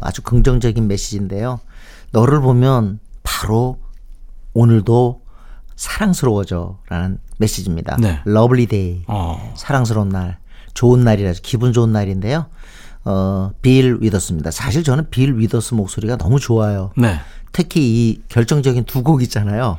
아주 0.00 0.22
긍정적인 0.22 0.86
메시지인데요. 0.88 1.60
너를 2.12 2.40
보면 2.40 3.00
바로 3.22 3.78
오늘도 4.54 5.22
사랑스러워져 5.76 6.78
라는 6.88 7.18
메시지입니다. 7.38 7.96
네. 8.00 8.20
Lovely 8.24 8.66
Day. 8.66 9.02
어. 9.08 9.52
사랑스러운 9.56 10.08
날. 10.08 10.38
좋은 10.72 11.04
날이라서 11.04 11.40
기분 11.42 11.72
좋은 11.72 11.92
날인데요. 11.92 12.46
어, 13.04 13.50
빌 13.60 13.98
위더스입니다. 14.00 14.50
사실 14.50 14.82
저는 14.82 15.10
빌 15.10 15.36
위더스 15.38 15.74
목소리가 15.74 16.16
너무 16.16 16.40
좋아요. 16.40 16.90
네. 16.96 17.18
특히 17.52 17.80
이 18.10 18.22
결정적인 18.28 18.84
두 18.84 19.02
곡 19.02 19.22
있잖아요. 19.22 19.78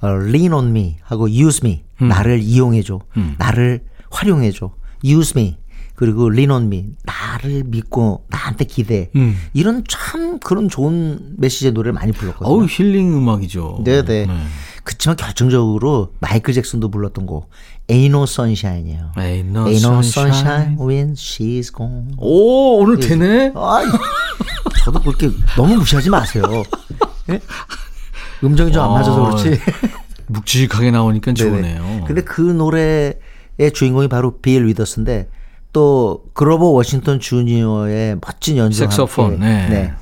어, 0.00 0.08
Lean 0.08 0.52
on 0.52 0.68
me 0.68 0.96
하고 1.02 1.28
Use 1.30 1.60
me. 1.64 1.84
음. 2.02 2.08
나를 2.08 2.40
이용해줘. 2.40 3.00
나를 3.38 3.84
활용해줘. 4.10 4.70
Use 5.04 5.32
me. 5.40 5.56
그리고 5.98 6.30
리논미 6.30 6.90
나를 7.02 7.64
믿고 7.66 8.24
나한테 8.28 8.66
기대 8.66 9.10
음. 9.16 9.36
이런 9.52 9.82
참 9.88 10.38
그런 10.38 10.68
좋은 10.68 11.34
메시지의 11.38 11.72
노래를 11.72 11.92
많이 11.92 12.12
불렀거든요. 12.12 12.48
어우 12.48 12.66
힐링 12.68 13.16
음악이죠. 13.16 13.80
네네. 13.82 14.28
그렇지만 14.84 15.16
결정적으로 15.16 16.12
마이클 16.20 16.54
잭슨도 16.54 16.92
불렀던 16.92 17.26
곡 17.26 17.50
Ain't 17.88 18.06
No 18.10 18.22
Sunshine이에요. 18.22 19.10
Ain't 19.16 19.48
no 19.50 19.64
Ain't 19.66 19.84
no 19.84 19.98
sunshine. 19.98 20.30
sunshine 20.32 20.76
when 20.78 21.12
she's 21.14 21.74
gone. 21.76 22.12
오 22.16 22.78
오늘 22.78 23.00
되네. 23.00 23.52
아이, 23.56 23.84
저도 24.84 25.00
그렇게 25.00 25.30
너무 25.56 25.74
무시하지 25.78 26.10
마세요. 26.10 26.44
예? 27.30 27.40
음정이 28.44 28.70
좀 28.70 28.84
안 28.84 28.90
맞아서 28.92 29.20
그렇지. 29.24 29.60
묵직하게 30.28 30.92
나오니까 30.92 31.34
네네. 31.34 31.50
좋으네요. 31.50 32.04
근데 32.06 32.22
그 32.22 32.40
노래의 32.40 33.16
주인공이 33.74 34.06
바로 34.06 34.38
빌 34.38 34.64
위더스인데 34.66 35.28
또 35.72 36.24
그로버 36.34 36.66
워싱턴 36.70 37.20
주니어의 37.20 38.16
멋진 38.24 38.56
연주와 38.56 38.88
색소폰, 38.90 39.38
네. 39.40 39.68
네. 39.68 39.92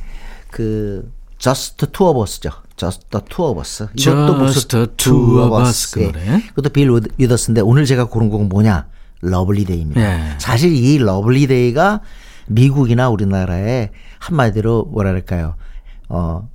그 0.51 1.11
Just 1.39 1.77
the 1.77 1.93
Two 1.93 2.09
of 2.09 2.21
Us죠. 2.21 2.51
Just 2.77 3.07
the 3.11 3.25
Two 3.29 3.47
of 3.47 3.59
Us. 3.61 3.83
이것도 3.95 3.97
Just 3.97 4.39
목소리 4.39 4.69
the 4.69 4.87
Two 4.97 5.43
of 5.43 5.61
Us 5.63 5.91
그 5.95 6.03
예. 6.03 6.07
노래. 6.07 6.41
그것도 6.55 6.69
빌 6.71 6.89
위더- 6.91 7.11
위더스인데 7.19 7.61
오늘 7.63 7.85
제가 7.85 8.05
고른 8.07 8.31
곡은 8.31 8.49
뭐냐? 8.49 8.87
Lovely 9.23 9.65
Day입니다. 9.65 10.01
네. 10.01 10.35
사실 10.39 10.73
이 10.75 10.99
Lovely 10.99 11.47
Day가 11.47 12.01
미국이나 12.49 13.09
우리나라의 13.09 13.91
한마디로 14.19 14.85
뭐랄까요? 14.93 15.55
어 16.09 16.49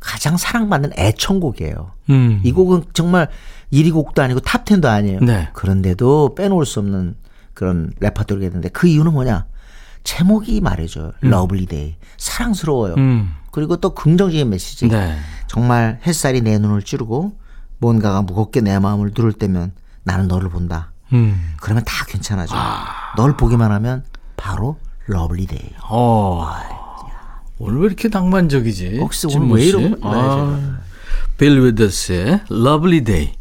가장 0.00 0.36
사랑받는 0.36 0.92
애청곡이에요. 0.96 1.90
음. 2.10 2.40
이 2.44 2.52
곡은 2.52 2.84
정말 2.92 3.28
1위 3.72 3.92
곡도 3.92 4.22
아니고 4.22 4.40
top 4.40 4.64
10도 4.64 4.86
아니에요. 4.86 5.20
네. 5.20 5.48
그런데도 5.54 6.34
빼놓을 6.34 6.64
수 6.66 6.78
없는 6.80 7.16
그런 7.54 7.92
레퍼토리가 8.00 8.46
있는데 8.46 8.68
그 8.68 8.86
이유는 8.86 9.12
뭐냐? 9.12 9.46
제목이 10.02 10.60
말해줘요. 10.60 11.12
Lovely 11.20 11.66
Day. 11.66 11.96
사랑스러워요. 12.18 12.94
음. 12.98 13.34
그리고 13.50 13.76
또 13.76 13.94
긍정적인 13.94 14.50
메시지. 14.50 14.88
네. 14.88 15.16
정말 15.46 16.00
햇살이 16.06 16.42
내 16.42 16.58
눈을 16.58 16.82
찌르고 16.82 17.38
뭔가가 17.78 18.22
무겁게 18.22 18.60
내 18.60 18.78
마음을 18.78 19.12
누를 19.16 19.32
때면 19.32 19.72
나는 20.02 20.28
너를 20.28 20.50
본다. 20.50 20.92
음. 21.12 21.54
그러면 21.60 21.84
다 21.84 22.04
괜찮아져. 22.06 22.54
널 23.16 23.36
보기만 23.36 23.72
하면 23.72 24.04
바로 24.36 24.78
Lovely 25.06 25.46
Day. 25.46 25.70
어. 25.88 26.46
오늘 27.58 27.80
왜 27.80 27.86
이렇게 27.86 28.08
낭만적이지? 28.08 28.98
혹시 28.98 29.26
오늘 29.34 29.56
왜 29.56 29.62
씨? 29.62 29.68
이런 29.68 30.00
거 30.00 30.10
아, 30.12 30.78
빌 31.38 31.60
웨더스의 31.60 32.40
Lovely 32.50 33.04
Day. 33.04 33.34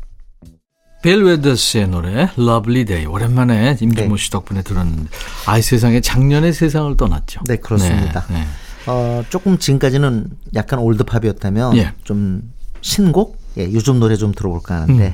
빌 1.04 1.22
웨더스의 1.24 1.90
노래 1.90 2.30
Lovely 2.38 2.86
Day. 2.86 3.06
오랜만에 3.06 3.76
임진모 3.80 4.16
네. 4.16 4.24
씨 4.24 4.32
덕분에 4.32 4.62
들었는데 4.62 5.10
아이 5.46 5.62
세상에 5.62 6.00
작년의 6.00 6.54
세상을 6.54 6.96
떠났죠. 6.96 7.42
네, 7.46 7.58
그렇습니다. 7.58 8.26
네, 8.30 8.36
네. 8.40 8.46
어, 8.88 9.22
조금 9.30 9.58
지금까지는 9.58 10.28
약간 10.56 10.80
old 10.80 10.96
pop이었다면 10.96 11.76
예. 11.78 11.92
좀 12.06 12.42
신곡? 12.82 13.38
예, 13.58 13.72
요즘 13.74 14.00
노래 14.00 14.16
좀 14.16 14.34
들어볼까 14.34 14.82
하는데 14.84 15.08
음. 15.08 15.14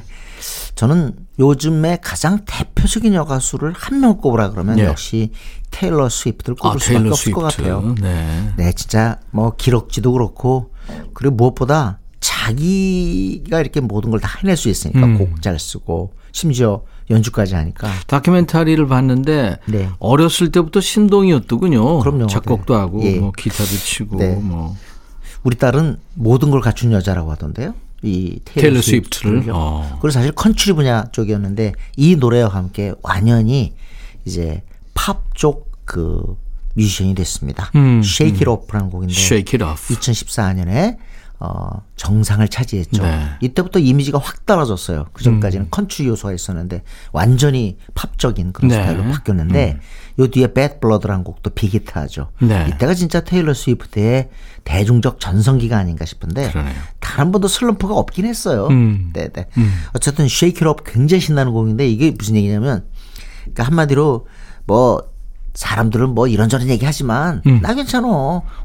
저는 0.75 1.13
요즘에 1.39 1.97
가장 2.01 2.45
대표적인 2.45 3.13
여가수를 3.15 3.73
한 3.75 3.99
명 3.99 4.17
꼽으라 4.17 4.51
그러면 4.51 4.77
예. 4.79 4.85
역시 4.85 5.31
테일러 5.71 6.07
스위프트를 6.07 6.55
아, 6.61 6.69
꼽을 6.69 6.79
수밖에 6.79 6.97
테일러 6.99 7.11
없을 7.11 7.31
것 7.33 7.49
스위프트. 7.51 7.63
같아요. 7.63 7.95
네. 7.99 8.53
네, 8.57 8.71
진짜 8.73 9.17
뭐 9.31 9.55
기럭지도 9.57 10.11
그렇고 10.13 10.71
그리고 11.15 11.35
무엇보다 11.35 11.99
자기가 12.39 13.59
이렇게 13.59 13.79
모든 13.79 14.11
걸 14.11 14.19
다 14.19 14.29
해낼 14.39 14.57
수 14.57 14.69
있으니까 14.69 15.05
음. 15.05 15.17
곡잘 15.17 15.59
쓰고 15.59 16.13
심지어 16.31 16.81
연주까지 17.09 17.55
하니까 17.55 17.89
다큐멘터리를 18.07 18.85
봤는데 18.87 19.57
네. 19.65 19.89
어렸을 19.99 20.51
때부터 20.51 20.81
신동이었더군요. 20.81 21.99
그럼요. 21.99 22.27
작곡도 22.27 22.73
네. 22.73 22.79
하고 22.79 23.03
예. 23.03 23.19
뭐 23.19 23.31
기타도 23.31 23.69
치고 23.69 24.17
네. 24.17 24.35
뭐 24.35 24.75
우리 25.43 25.55
딸은 25.57 25.97
모든 26.15 26.51
걸 26.51 26.61
갖춘 26.61 26.91
여자라고 26.91 27.31
하던데요. 27.31 27.73
이 28.03 28.39
테일러, 28.45 28.81
스위프트를. 28.81 29.45
어. 29.51 29.97
그리고 30.01 30.11
사실 30.11 30.31
컨트리 30.31 30.73
분야 30.73 31.05
쪽이었는데 31.11 31.73
이 31.97 32.15
노래와 32.15 32.49
함께 32.49 32.93
완연히 33.01 33.73
이제 34.25 34.61
팝 34.93 35.33
쪽 35.35 35.69
그 35.89 36.37
뮤지션이 36.75 37.15
됐습니다. 37.15 37.71
음, 37.73 38.01
Shake 38.03 38.35
It 38.41 38.47
Off라는 38.47 38.91
곡인데 38.91 39.11
Shake 39.11 39.59
It 39.59 39.63
Off. 39.63 39.91
2014년에 39.95 40.97
어, 41.41 41.83
정상을 41.95 42.45
차지했죠. 42.49 43.01
네. 43.01 43.29
이때부터 43.39 43.79
이미지가 43.79 44.19
확 44.19 44.45
떨어졌어요. 44.45 45.05
그 45.13 45.23
전까지는 45.23 45.67
컨트리 45.71 46.07
요소가 46.09 46.33
있었는데 46.33 46.83
완전히 47.13 47.77
팝적인 47.93 48.51
그런 48.51 48.67
네. 48.67 48.75
스타일로 48.75 49.03
바뀌었는데 49.03 49.79
요 50.19 50.27
뒤에 50.27 50.53
Bad 50.53 50.75
Blood라는 50.81 51.23
곡도 51.23 51.51
big 51.51 51.75
hit죠. 51.75 52.31
네. 52.41 52.67
이때가 52.69 52.93
진짜 52.93 53.21
테일러 53.21 53.53
스위프트의 53.53 54.29
대중적 54.65 55.21
전성기가 55.21 55.77
아닌가 55.77 56.03
싶은데 56.03 56.51
그러네요. 56.51 56.75
한 56.99 57.31
번도 57.31 57.47
슬럼프가 57.47 57.95
없긴 57.95 58.25
했어요. 58.25 58.67
음. 58.67 59.11
네, 59.13 59.29
네. 59.29 59.47
어쨌든 59.93 60.25
Shake 60.25 60.67
It 60.67 60.81
Up 60.81 60.91
굉장히 60.91 61.21
신나는 61.21 61.53
곡인데 61.53 61.87
이게 61.87 62.11
무슨 62.11 62.35
얘기냐면 62.35 62.85
그러니까 63.41 63.63
한마디로 63.63 64.27
뭐 64.65 65.03
사람들은 65.53 66.09
뭐 66.15 66.27
이런저런 66.27 66.67
얘기하지만 66.69 67.41
음. 67.45 67.59
나 67.61 67.73
괜찮아. 67.73 68.07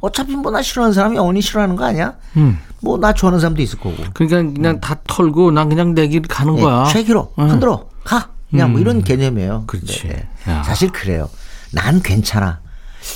어차피 0.00 0.36
뭐 0.36 0.52
나 0.52 0.62
싫어하는 0.62 0.92
사람이 0.92 1.16
영원히 1.16 1.40
싫어하는 1.40 1.76
거 1.76 1.84
아니야? 1.84 2.14
음. 2.36 2.58
뭐나 2.82 3.12
좋아하는 3.14 3.40
사람도 3.40 3.62
있을 3.62 3.78
거고. 3.78 3.96
그러니까 4.12 4.52
그냥 4.54 4.80
다 4.80 4.96
털고 5.06 5.50
난 5.50 5.68
그냥 5.68 5.94
내 5.94 6.06
길 6.08 6.22
가는 6.22 6.54
거야. 6.56 6.84
쉐이키로 6.86 7.32
흔들어 7.36 7.88
가 8.04 8.28
그냥 8.50 8.72
뭐 8.72 8.80
이런 8.80 9.02
개념이에요. 9.02 9.60
음. 9.62 9.66
그렇지. 9.66 10.08
네, 10.08 10.28
야. 10.48 10.62
사실 10.62 10.90
그래요. 10.92 11.28
난 11.72 12.00
괜찮아. 12.02 12.60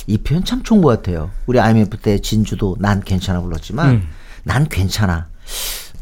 이 0.07 0.17
표현 0.17 0.43
참 0.43 0.61
좋은 0.63 0.81
것 0.81 0.89
같아요. 0.89 1.29
우리 1.45 1.59
IMF 1.59 1.97
때 1.97 2.19
진주도 2.19 2.75
난 2.79 3.01
괜찮아 3.01 3.41
불렀지만 3.41 3.89
음. 3.89 4.07
난 4.43 4.67
괜찮아. 4.67 5.27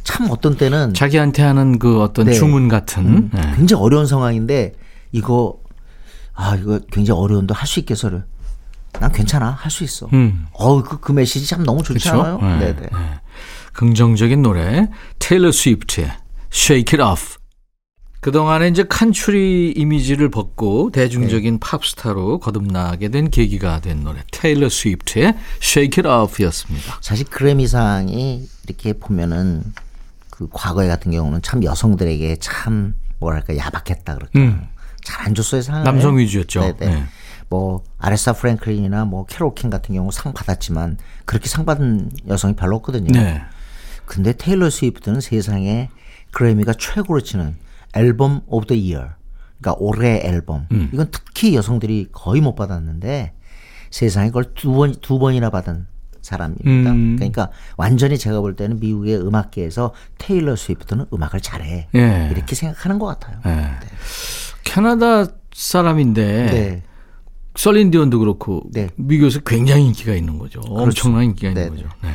참 0.03 0.27
어떤 0.32 0.56
때는 0.58 0.93
자기한테 0.93 1.43
하는 1.43 1.80
그 1.80 2.01
어떤 2.01 2.25
네. 2.27 2.34
주문 2.34 2.67
같은. 2.69 3.30
네. 3.34 3.41
굉장히 3.58 3.84
어려운 3.84 4.08
상황인데 4.08 4.73
이거 5.12 5.58
아 6.38 6.56
이거 6.56 6.80
굉장히 6.91 7.19
어려운데 7.19 7.54
할 7.54 7.67
수 7.67 7.80
있겠어를. 7.80 8.23
난 9.00 9.12
괜찮아 9.12 9.52
할 9.52 9.69
수 9.69 9.84
있어. 9.84 10.08
음. 10.13 10.47
어우 10.54 10.84
그, 10.84 11.00
그 11.00 11.12
메시지 11.12 11.45
참 11.47 11.63
너무 11.63 11.84
좋지? 11.84 12.10
않아요? 12.10 12.39
네. 12.41 12.73
네 12.73 12.76
네. 12.76 12.89
긍정적인 13.73 14.41
노래 14.41 14.89
테일러 15.19 15.52
스위프트의 15.52 16.12
Shake 16.52 17.00
It 17.00 17.02
Off. 17.02 17.38
그동안에 18.21 18.69
이제 18.69 18.84
칸츄리 18.84 19.73
이미지를 19.78 20.30
벗고 20.30 20.89
대중적인 20.91 21.60
팝스타로 21.60 22.39
거듭나게 22.39 23.10
된 23.10 23.30
계기가 23.30 23.80
된 23.80 24.04
노래 24.04 24.23
테일러 24.32 24.69
스위프트의 24.69 25.36
Shake 25.62 26.04
It 26.04 26.08
Off였습니다. 26.08 26.97
사실 27.02 27.28
그래미상이 27.28 28.47
이렇게 28.65 28.93
보면은 28.93 29.63
그 30.32 30.47
과거에 30.52 30.88
같은 30.88 31.12
경우는 31.12 31.41
참 31.43 31.63
여성들에게 31.63 32.38
참 32.39 32.95
뭐랄까 33.19 33.56
야박했다 33.56 34.15
그럴까 34.15 34.39
음. 34.39 34.67
잘 35.08 35.26
안 35.26 35.34
줬어요 35.36 35.62
상을 35.62 35.84
남성 35.84 36.17
위주였죠. 36.17 36.60
네네. 36.78 36.96
네. 36.96 37.04
뭐 37.50 37.84
아레사 37.98 38.34
프랭클린이나 38.34 39.06
뭐 39.06 39.26
캐롤 39.26 39.56
킹 39.56 39.70
같은 39.70 39.96
경우 39.96 40.12
상 40.12 40.34
받았지만 40.34 40.98
그렇게 41.26 41.48
상 41.48 41.65
받은 41.65 42.12
여성이 42.28 42.56
별로 42.56 42.76
없거든요. 42.78 43.12
네. 43.12 43.41
근데 44.06 44.34
테일러 44.34 44.70
스위프트는 44.70 45.22
세상에 45.22 45.89
그래미가 46.32 46.74
최고로 46.74 47.22
치는 47.22 47.56
Album 47.93 48.41
of 48.48 48.67
the 48.67 48.74
Year. 48.76 49.10
그러니까 49.60 49.76
올해 49.80 50.22
앨범. 50.26 50.67
음. 50.72 50.89
이건 50.93 51.08
특히 51.12 51.56
여성들이 51.56 52.10
거의 52.12 52.41
못 52.41 52.56
받았는데 52.56 53.34
세상에 53.91 54.28
그걸 54.28 54.54
두 54.54 54.74
번, 54.74 54.93
두 55.02 55.17
번이나 55.17 55.50
받은 55.50 55.88
사람입니다. 56.22 56.91
음. 56.91 57.15
그러니까 57.15 57.50
완전히 57.78 58.17
제가 58.17 58.41
볼 58.41 58.56
때는 58.58 58.80
미국의 58.82 59.17
음악계에서 59.26 59.93
테일러 60.17 60.58
스위프트는 60.58 61.06
음악을 61.13 61.39
잘해. 61.39 61.88
예. 61.96 62.30
이렇게 62.32 62.56
생각하는 62.56 62.99
것 62.99 63.05
같아요. 63.05 63.39
네. 63.45 63.72
캐나다 64.68 65.26
사람인데 65.53 66.45
네. 66.51 66.84
셀린 67.55 67.88
디온도 67.88 68.20
그렇고 68.20 68.63
네. 68.72 68.89
미국에서 68.95 69.39
굉장히 69.39 69.86
인기가 69.86 70.13
있는 70.13 70.38
거죠. 70.38 70.61
엄청난 70.68 71.24
인기가 71.24 71.49
있는 71.49 71.63
네네. 71.63 71.76
거죠. 71.76 71.89
네. 72.03 72.09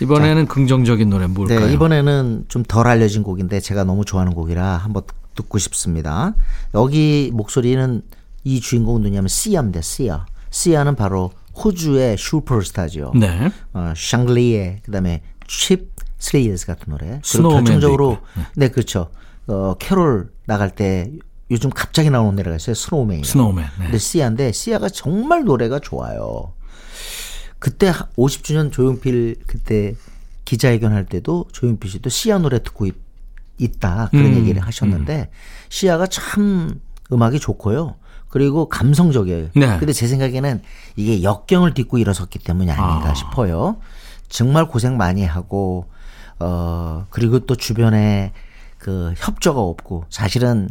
이번에는 0.00 0.46
긍정적인 0.46 1.10
노래 1.10 1.26
뭘까요? 1.26 1.66
네, 1.66 1.72
이번에는 1.72 2.46
좀 2.48 2.64
덜 2.66 2.86
알려진 2.86 3.22
곡인데 3.22 3.60
제가 3.60 3.84
너무 3.84 4.04
좋아하는 4.04 4.34
곡이라 4.34 4.78
한번 4.78 5.02
듣고 5.34 5.58
싶습니다. 5.58 6.34
여기 6.74 7.30
목소리는 7.32 8.02
이 8.44 8.60
주인공 8.60 8.96
누구냐면 9.02 9.28
시아입니다. 9.28 9.80
시아. 9.80 10.26
시아는 10.50 10.96
바로 10.96 11.30
호주의 11.54 12.16
슈퍼스타죠. 12.18 13.12
네. 13.14 13.50
어, 13.74 13.92
샹글리에 13.96 14.80
그다음에 14.84 15.22
Cheap 15.46 15.92
Thrills 16.18 16.66
같은 16.66 16.90
노래. 16.92 17.20
그리고 17.30 17.50
결정적으로 17.50 18.12
있고. 18.12 18.42
네. 18.56 18.68
그렇죠. 18.68 19.10
어, 19.46 19.74
캐롤 19.78 20.30
나갈 20.46 20.70
때 20.74 21.10
요즘 21.52 21.68
갑자기 21.68 22.08
나오는 22.08 22.34
노래가 22.34 22.56
있어요. 22.56 22.74
Snowman이. 22.74 23.24
Snowman. 23.24 23.64
네. 23.78 23.84
근데 23.84 23.98
시아인데 23.98 24.52
시아가 24.52 24.88
정말 24.88 25.44
노래가 25.44 25.78
좋아요. 25.78 26.54
그때 27.58 27.92
50주년 28.16 28.72
조용필 28.72 29.36
그때 29.46 29.94
기자회견 30.46 30.92
할 30.92 31.04
때도 31.04 31.46
조용필 31.52 31.90
씨도 31.90 32.08
시아 32.08 32.38
노래 32.38 32.62
듣고 32.62 32.86
있, 32.86 32.94
다 33.78 34.08
그런 34.10 34.26
음, 34.26 34.34
얘기를 34.38 34.60
하셨는데 34.60 35.30
시아가 35.68 36.08
참 36.08 36.80
음악이 37.12 37.38
좋고요. 37.38 37.94
그리고 38.26 38.68
감성적이에요. 38.68 39.50
네. 39.54 39.78
근데 39.78 39.92
제 39.92 40.08
생각에는 40.08 40.62
이게 40.96 41.22
역경을 41.22 41.74
딛고 41.74 41.98
일어섰기 41.98 42.40
때문이 42.40 42.72
아닌가 42.72 43.10
아. 43.10 43.14
싶어요. 43.14 43.76
정말 44.28 44.66
고생 44.66 44.96
많이 44.96 45.24
하고 45.24 45.86
어 46.40 47.06
그리고 47.10 47.40
또 47.40 47.54
주변에 47.54 48.32
그 48.78 49.14
협조가 49.16 49.60
없고 49.60 50.06
사실은 50.08 50.70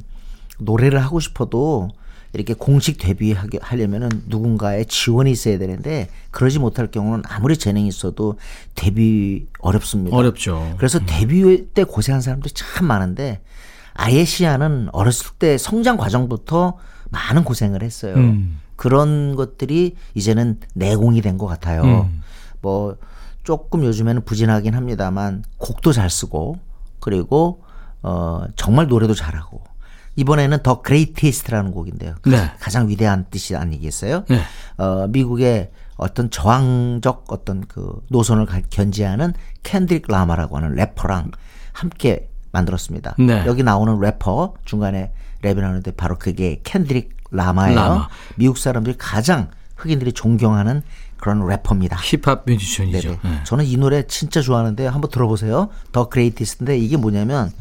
노래를 0.61 1.03
하고 1.03 1.19
싶어도 1.19 1.89
이렇게 2.33 2.53
공식 2.53 2.97
데뷔하게 2.97 3.59
하려면은 3.61 4.09
누군가의 4.27 4.85
지원이 4.85 5.31
있어야 5.31 5.57
되는데 5.57 6.07
그러지 6.31 6.59
못할 6.59 6.87
경우는 6.89 7.23
아무리 7.27 7.57
재능이 7.57 7.87
있어도 7.89 8.37
데뷔 8.75 9.47
어렵습니다. 9.59 10.15
어렵죠. 10.15 10.75
그래서 10.77 10.99
데뷔 11.05 11.67
때 11.73 11.83
고생한 11.83 12.21
사람들이 12.21 12.53
참 12.53 12.87
많은데 12.87 13.41
아예시아는 13.95 14.89
어렸을 14.93 15.31
때 15.39 15.57
성장 15.57 15.97
과정부터 15.97 16.77
많은 17.09 17.43
고생을 17.43 17.83
했어요. 17.83 18.15
음. 18.15 18.59
그런 18.77 19.35
것들이 19.35 19.95
이제는 20.15 20.59
내공이 20.73 21.21
된 21.21 21.37
것 21.37 21.47
같아요. 21.47 21.83
음. 21.83 22.21
뭐 22.61 22.95
조금 23.43 23.83
요즘에는 23.83 24.23
부진하긴 24.23 24.73
합니다만 24.73 25.43
곡도 25.57 25.91
잘 25.91 26.09
쓰고 26.09 26.57
그리고 26.99 27.63
어 28.03 28.45
정말 28.55 28.87
노래도 28.87 29.13
잘하고 29.13 29.61
이번에는 30.15 30.59
The 30.63 30.81
Greatest라는 30.81 31.71
곡인데요. 31.71 32.15
네. 32.25 32.51
가장 32.59 32.89
위대한 32.89 33.25
뜻이 33.29 33.55
아니겠어요? 33.55 34.25
네. 34.29 34.41
어, 34.77 35.07
미국의 35.07 35.71
어떤 35.95 36.29
저항적 36.29 37.25
어떤 37.29 37.65
그 37.67 38.01
노선을 38.09 38.45
가- 38.45 38.61
견지하는 38.69 39.33
캔드릭 39.63 40.05
라마라고 40.07 40.57
하는 40.57 40.73
래퍼랑 40.75 41.31
함께 41.73 42.29
만들었습니다. 42.51 43.15
네. 43.19 43.43
여기 43.45 43.63
나오는 43.63 43.99
래퍼 43.99 44.55
중간에 44.65 45.11
랩이 45.43 45.59
나오는데 45.61 45.91
바로 45.91 46.17
그게 46.19 46.59
캔드릭 46.63 47.15
라마예요. 47.31 47.75
라마. 47.79 48.09
미국 48.35 48.57
사람들이 48.57 48.97
가장 48.97 49.49
흑인들이 49.77 50.11
존경하는 50.11 50.81
그런 51.17 51.47
래퍼입니다. 51.47 51.97
힙합 52.01 52.43
뮤지션이죠. 52.45 53.11
네. 53.23 53.43
저는 53.45 53.65
이 53.65 53.77
노래 53.77 54.05
진짜 54.07 54.41
좋아하는데 54.41 54.85
한번 54.87 55.09
들어보세요. 55.09 55.69
The 55.91 56.09
Greatest인데 56.09 56.77
이게 56.77 56.97
뭐냐면 56.97 57.51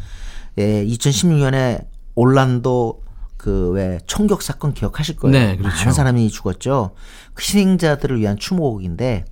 예, 0.59 0.85
2016년에 0.85 1.85
올란도 2.15 3.03
그 3.37 3.71
왜 3.73 3.99
총격 4.07 4.43
사건 4.43 4.75
기억하실 4.75 5.17
거예요. 5.17 5.33
네, 5.33 5.57
그렇죠. 5.57 5.77
많은 5.77 5.93
사람이 5.93 6.29
죽었죠. 6.31 6.95
그 7.35 7.43
희생자들을 7.43 8.19
위한 8.21 8.37
추모곡인데 8.37 9.25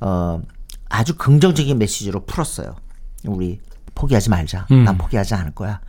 어 0.00 0.42
아주 0.88 1.16
긍정적인 1.16 1.78
메시지로 1.78 2.26
풀었어요. 2.26 2.76
우리 3.24 3.60
포기하지 3.94 4.30
말자. 4.30 4.66
음. 4.70 4.84
난 4.84 4.98
포기하지 4.98 5.34
않을 5.34 5.52
거야. 5.54 5.80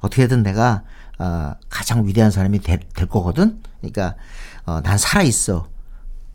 어떻게든 0.00 0.42
내가 0.42 0.82
어, 1.18 1.52
가장 1.70 2.06
위대한 2.06 2.30
사람이 2.30 2.58
될, 2.60 2.80
될 2.94 3.08
거거든. 3.08 3.62
그러니까 3.80 4.16
어, 4.66 4.80
난 4.82 4.98
살아 4.98 5.22
있어. 5.22 5.68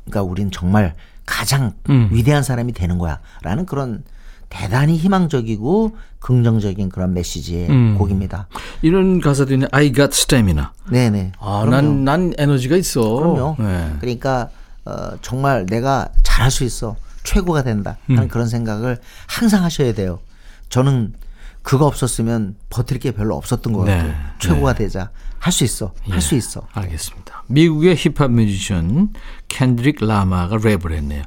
그러니까 0.06 0.24
우린 0.24 0.50
정말 0.50 0.96
가장 1.26 1.74
음. 1.90 2.10
위대한 2.12 2.42
사람이 2.42 2.72
되는 2.74 2.98
거야라는 2.98 3.66
그런 3.66 4.04
대단히 4.50 4.98
희망적이고 4.98 5.96
긍정적인 6.20 6.90
그런 6.90 7.14
메시지의 7.14 7.70
음. 7.70 7.98
곡입니다. 7.98 8.48
이런 8.82 9.22
가사도 9.22 9.54
있네. 9.54 9.68
I 9.72 9.94
got 9.94 10.10
stamina. 10.12 10.66
네네. 10.90 11.34
아. 11.40 11.66
난, 11.70 12.04
난 12.04 12.34
에너지가 12.38 12.76
있어. 12.78 13.02
그럼요. 13.02 13.56
네. 13.60 13.94
그러니까 14.00 14.50
어, 14.86 15.12
정말 15.22 15.66
내가 15.66 16.10
잘할 16.24 16.52
수 16.52 16.64
있어 16.64 16.96
최고가 17.24 17.64
된다 17.64 17.98
하는 18.08 18.24
음. 18.24 18.28
그런 18.28 18.48
생각을 18.48 18.98
항상 19.28 19.64
하셔야 19.64 19.94
돼요. 19.94 20.20
저는 20.70 21.14
그거 21.62 21.86
없었으면 21.86 22.56
버틸 22.70 23.00
게 23.00 23.12
별로 23.12 23.36
없었던 23.36 23.74
것 23.74 23.86
네. 23.86 23.98
같아요. 23.98 24.14
최고가 24.40 24.74
되자 24.74 25.12
할 25.40 25.54
수 25.54 25.64
있어 25.64 25.94
할수 26.10 26.36
예, 26.36 26.38
있어. 26.38 26.68
알겠습니다. 26.74 27.44
미국의 27.48 27.96
힙합 27.96 28.32
뮤지션 28.32 29.14
캔드릭 29.48 30.04
라마가 30.06 30.58
랩을 30.58 30.92
했네요. 30.92 31.24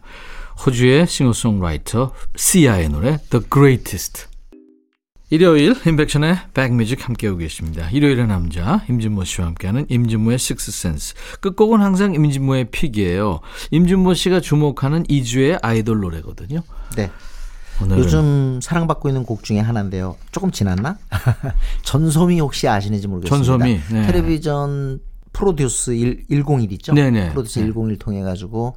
호주의 0.64 1.08
싱어송라이터 1.08 2.12
시아의 2.36 2.88
노래 2.88 3.18
The 3.30 3.44
Greatest. 3.52 4.26
일요일 5.28 5.74
임백천의 5.84 6.36
백뮤직 6.54 7.08
함께하고 7.08 7.38
계십니다. 7.38 7.88
일요일의 7.90 8.28
남자 8.28 8.84
임진모 8.88 9.24
씨와 9.24 9.48
함께하는 9.48 9.86
임진모의 9.88 10.38
식스센스. 10.38 11.14
끝곡은 11.40 11.80
항상 11.80 12.14
임진모의 12.14 12.66
pick이에요. 12.70 13.40
임진모 13.72 14.14
씨가 14.14 14.38
주목하는 14.38 15.04
이주의 15.08 15.58
아이돌 15.60 15.98
노래거든요. 16.00 16.62
네. 16.96 17.10
오늘은 17.82 17.98
요즘 18.00 18.60
사랑받고 18.62 19.08
있는 19.08 19.24
곡 19.24 19.42
중에 19.42 19.58
하나인데요. 19.58 20.16
조금 20.30 20.52
지났나? 20.52 20.96
전소미 21.82 22.38
혹시 22.38 22.68
아시는지 22.68 23.08
모르겠습니다. 23.08 23.36
전소미, 23.36 23.80
네. 23.90 24.06
텔레비전 24.06 25.00
프로듀스 25.32 25.92
1, 25.94 26.26
101 26.28 26.70
있죠? 26.72 26.92
네네. 26.92 27.30
프로듀스 27.30 27.58
네. 27.58 27.72
101 27.72 27.98
통해 27.98 28.22
가지고 28.22 28.76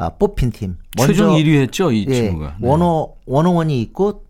아, 0.00 0.08
뽑힌 0.08 0.50
팀. 0.50 0.78
최종 0.96 1.34
1위 1.34 1.60
했죠, 1.60 1.92
이 1.92 2.06
예, 2.08 2.14
친구가. 2.14 2.56
네. 2.58 2.66
원어 2.66 3.12
원어원이 3.26 3.80
있고 3.82 4.24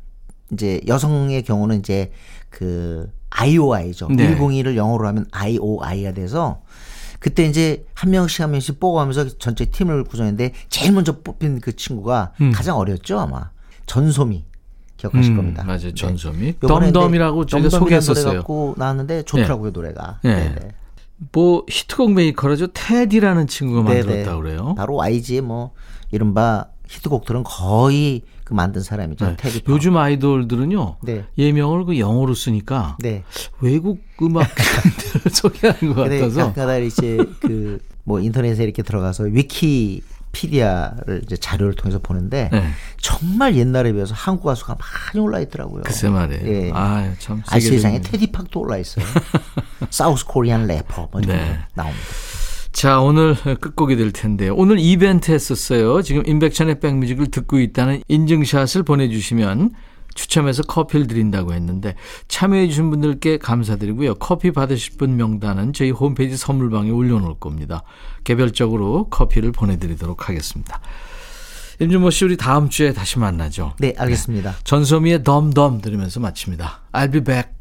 이제 0.53 0.81
여성의 0.89 1.45
경우는 1.45 1.79
이제 1.79 2.11
그 2.49 3.09
IOI죠. 3.31 4.09
네. 4.09 4.37
101을 4.37 4.75
영어로 4.75 5.07
하면 5.07 5.27
IOI가 5.31 6.13
돼서 6.13 6.63
그때 7.21 7.45
이제 7.47 7.85
한 7.95 8.11
명씩 8.11 8.41
한 8.41 8.51
명씩 8.51 8.81
뽑아가면서 8.81 9.39
전체 9.39 9.67
팀을 9.67 10.05
구성했는데 10.05 10.53
제일 10.69 10.91
먼저 10.93 11.21
뽑힌 11.21 11.61
그 11.61 11.77
친구가 11.77 12.33
음. 12.41 12.51
가장 12.51 12.77
어렸죠 12.77 13.21
아마 13.21 13.51
전소미 13.87 14.45
기억하실 14.97 15.33
음, 15.33 15.37
겁니다. 15.37 15.63
맞아요. 15.65 15.95
전소미. 15.95 16.55
요번에 16.63 16.91
덤덤이라고 16.93 17.47
저희가 17.47 17.69
소개했었어요. 17.71 18.39
갖고 18.39 18.75
나왔는데 18.77 19.23
좋더라고요 19.23 19.71
노래가. 19.71 20.19
네. 20.25 20.35
네네. 20.35 20.73
뭐 21.33 21.65
히트곡 21.69 22.13
메이커라죠. 22.13 22.69
테디라는 22.69 23.47
친구가 23.47 23.83
만들었다 23.83 24.35
고 24.35 24.43
그래요. 24.43 24.75
바로 24.77 24.97
YG의 24.97 25.43
뭐 25.43 25.73
이른바 26.11 26.67
히트곡들은 26.89 27.45
거의 27.45 28.23
그 28.45 28.55
만든 28.55 28.83
사람이죠. 28.83 29.25
네. 29.25 29.37
테디. 29.37 29.63
요즘 29.69 29.97
아이돌들은요. 29.97 30.97
네. 31.03 31.25
예명을 31.39 31.85
그 31.85 31.99
영어로 31.99 32.35
쓰니까 32.35 32.97
네. 33.01 33.23
외국 33.61 34.03
음악들을 34.21 35.31
소개하는 35.31 35.95
것 35.95 36.03
같아서 36.03 36.41
가끔가다 36.47 36.79
이제 36.79 37.19
그 37.41 37.79
뭐 38.11 38.21
인터넷에 38.21 38.65
이렇게 38.65 38.83
들어가서 38.83 39.25
위키피디아를 39.25 41.23
이제 41.25 41.37
자료를 41.37 41.75
통해서 41.75 41.99
보는데 41.99 42.49
네. 42.53 42.71
정말 43.01 43.57
옛날에 43.57 43.93
비해서 43.93 44.15
한국 44.15 44.45
가수가 44.45 44.77
많이 44.79 45.25
올라 45.25 45.41
있더라고요. 45.41 45.83
글쎄 45.83 46.09
말이에요. 46.09 46.47
예. 46.47 46.71
아유, 46.73 47.13
참 47.19 47.43
아, 47.49 47.59
세상에 47.59 48.01
테디팍도 48.01 48.61
올라 48.61 48.79
있어요. 48.79 49.05
사우스 49.91 50.25
코리안 50.27 50.67
래퍼 50.67 51.09
뭐 51.11 51.21
이런 51.21 51.37
네. 51.37 51.47
거 51.47 51.83
나옵니다. 51.83 52.05
자, 52.73 53.01
오늘 53.01 53.35
끝곡이 53.35 53.97
될 53.97 54.13
텐데요. 54.13 54.55
오늘 54.55 54.79
이벤트 54.79 55.33
했었어요. 55.33 56.03
지금 56.03 56.23
인백션의 56.25 56.81
백뮤직을 56.81 57.27
듣고 57.31 57.59
있다는 57.59 58.03
인증샷을 58.09 58.85
보내주시면 58.85 59.73
추첨해서 60.15 60.63
커피를 60.63 61.07
드린다고 61.07 61.53
했는데 61.53 61.95
참여해주신 62.29 62.91
분들께 62.91 63.39
감사드리고요. 63.39 64.17
커피 64.17 64.51
받으실 64.51 64.97
분 64.97 65.17
명단은 65.17 65.73
저희 65.73 65.91
홈페이지 65.91 66.37
선물방에 66.37 66.91
올려놓을 66.91 67.35
겁니다. 67.41 67.83
개별적으로 68.25 69.09
커피를 69.11 69.53
보내드리도록 69.53 70.29
하겠습니다. 70.29 70.81
임준모 71.81 72.11
씨, 72.11 72.27
우리 72.27 72.37
다음 72.37 72.69
주에 72.69 72.93
다시 72.93 73.19
만나죠. 73.19 73.75
네, 73.79 73.95
알겠습니다. 73.97 74.57
전소미의 74.65 75.25
덤덤 75.25 75.81
들으면서 75.81 76.21
마칩니다. 76.21 76.83
I'll 76.93 77.11
be 77.11 77.23
back. 77.23 77.60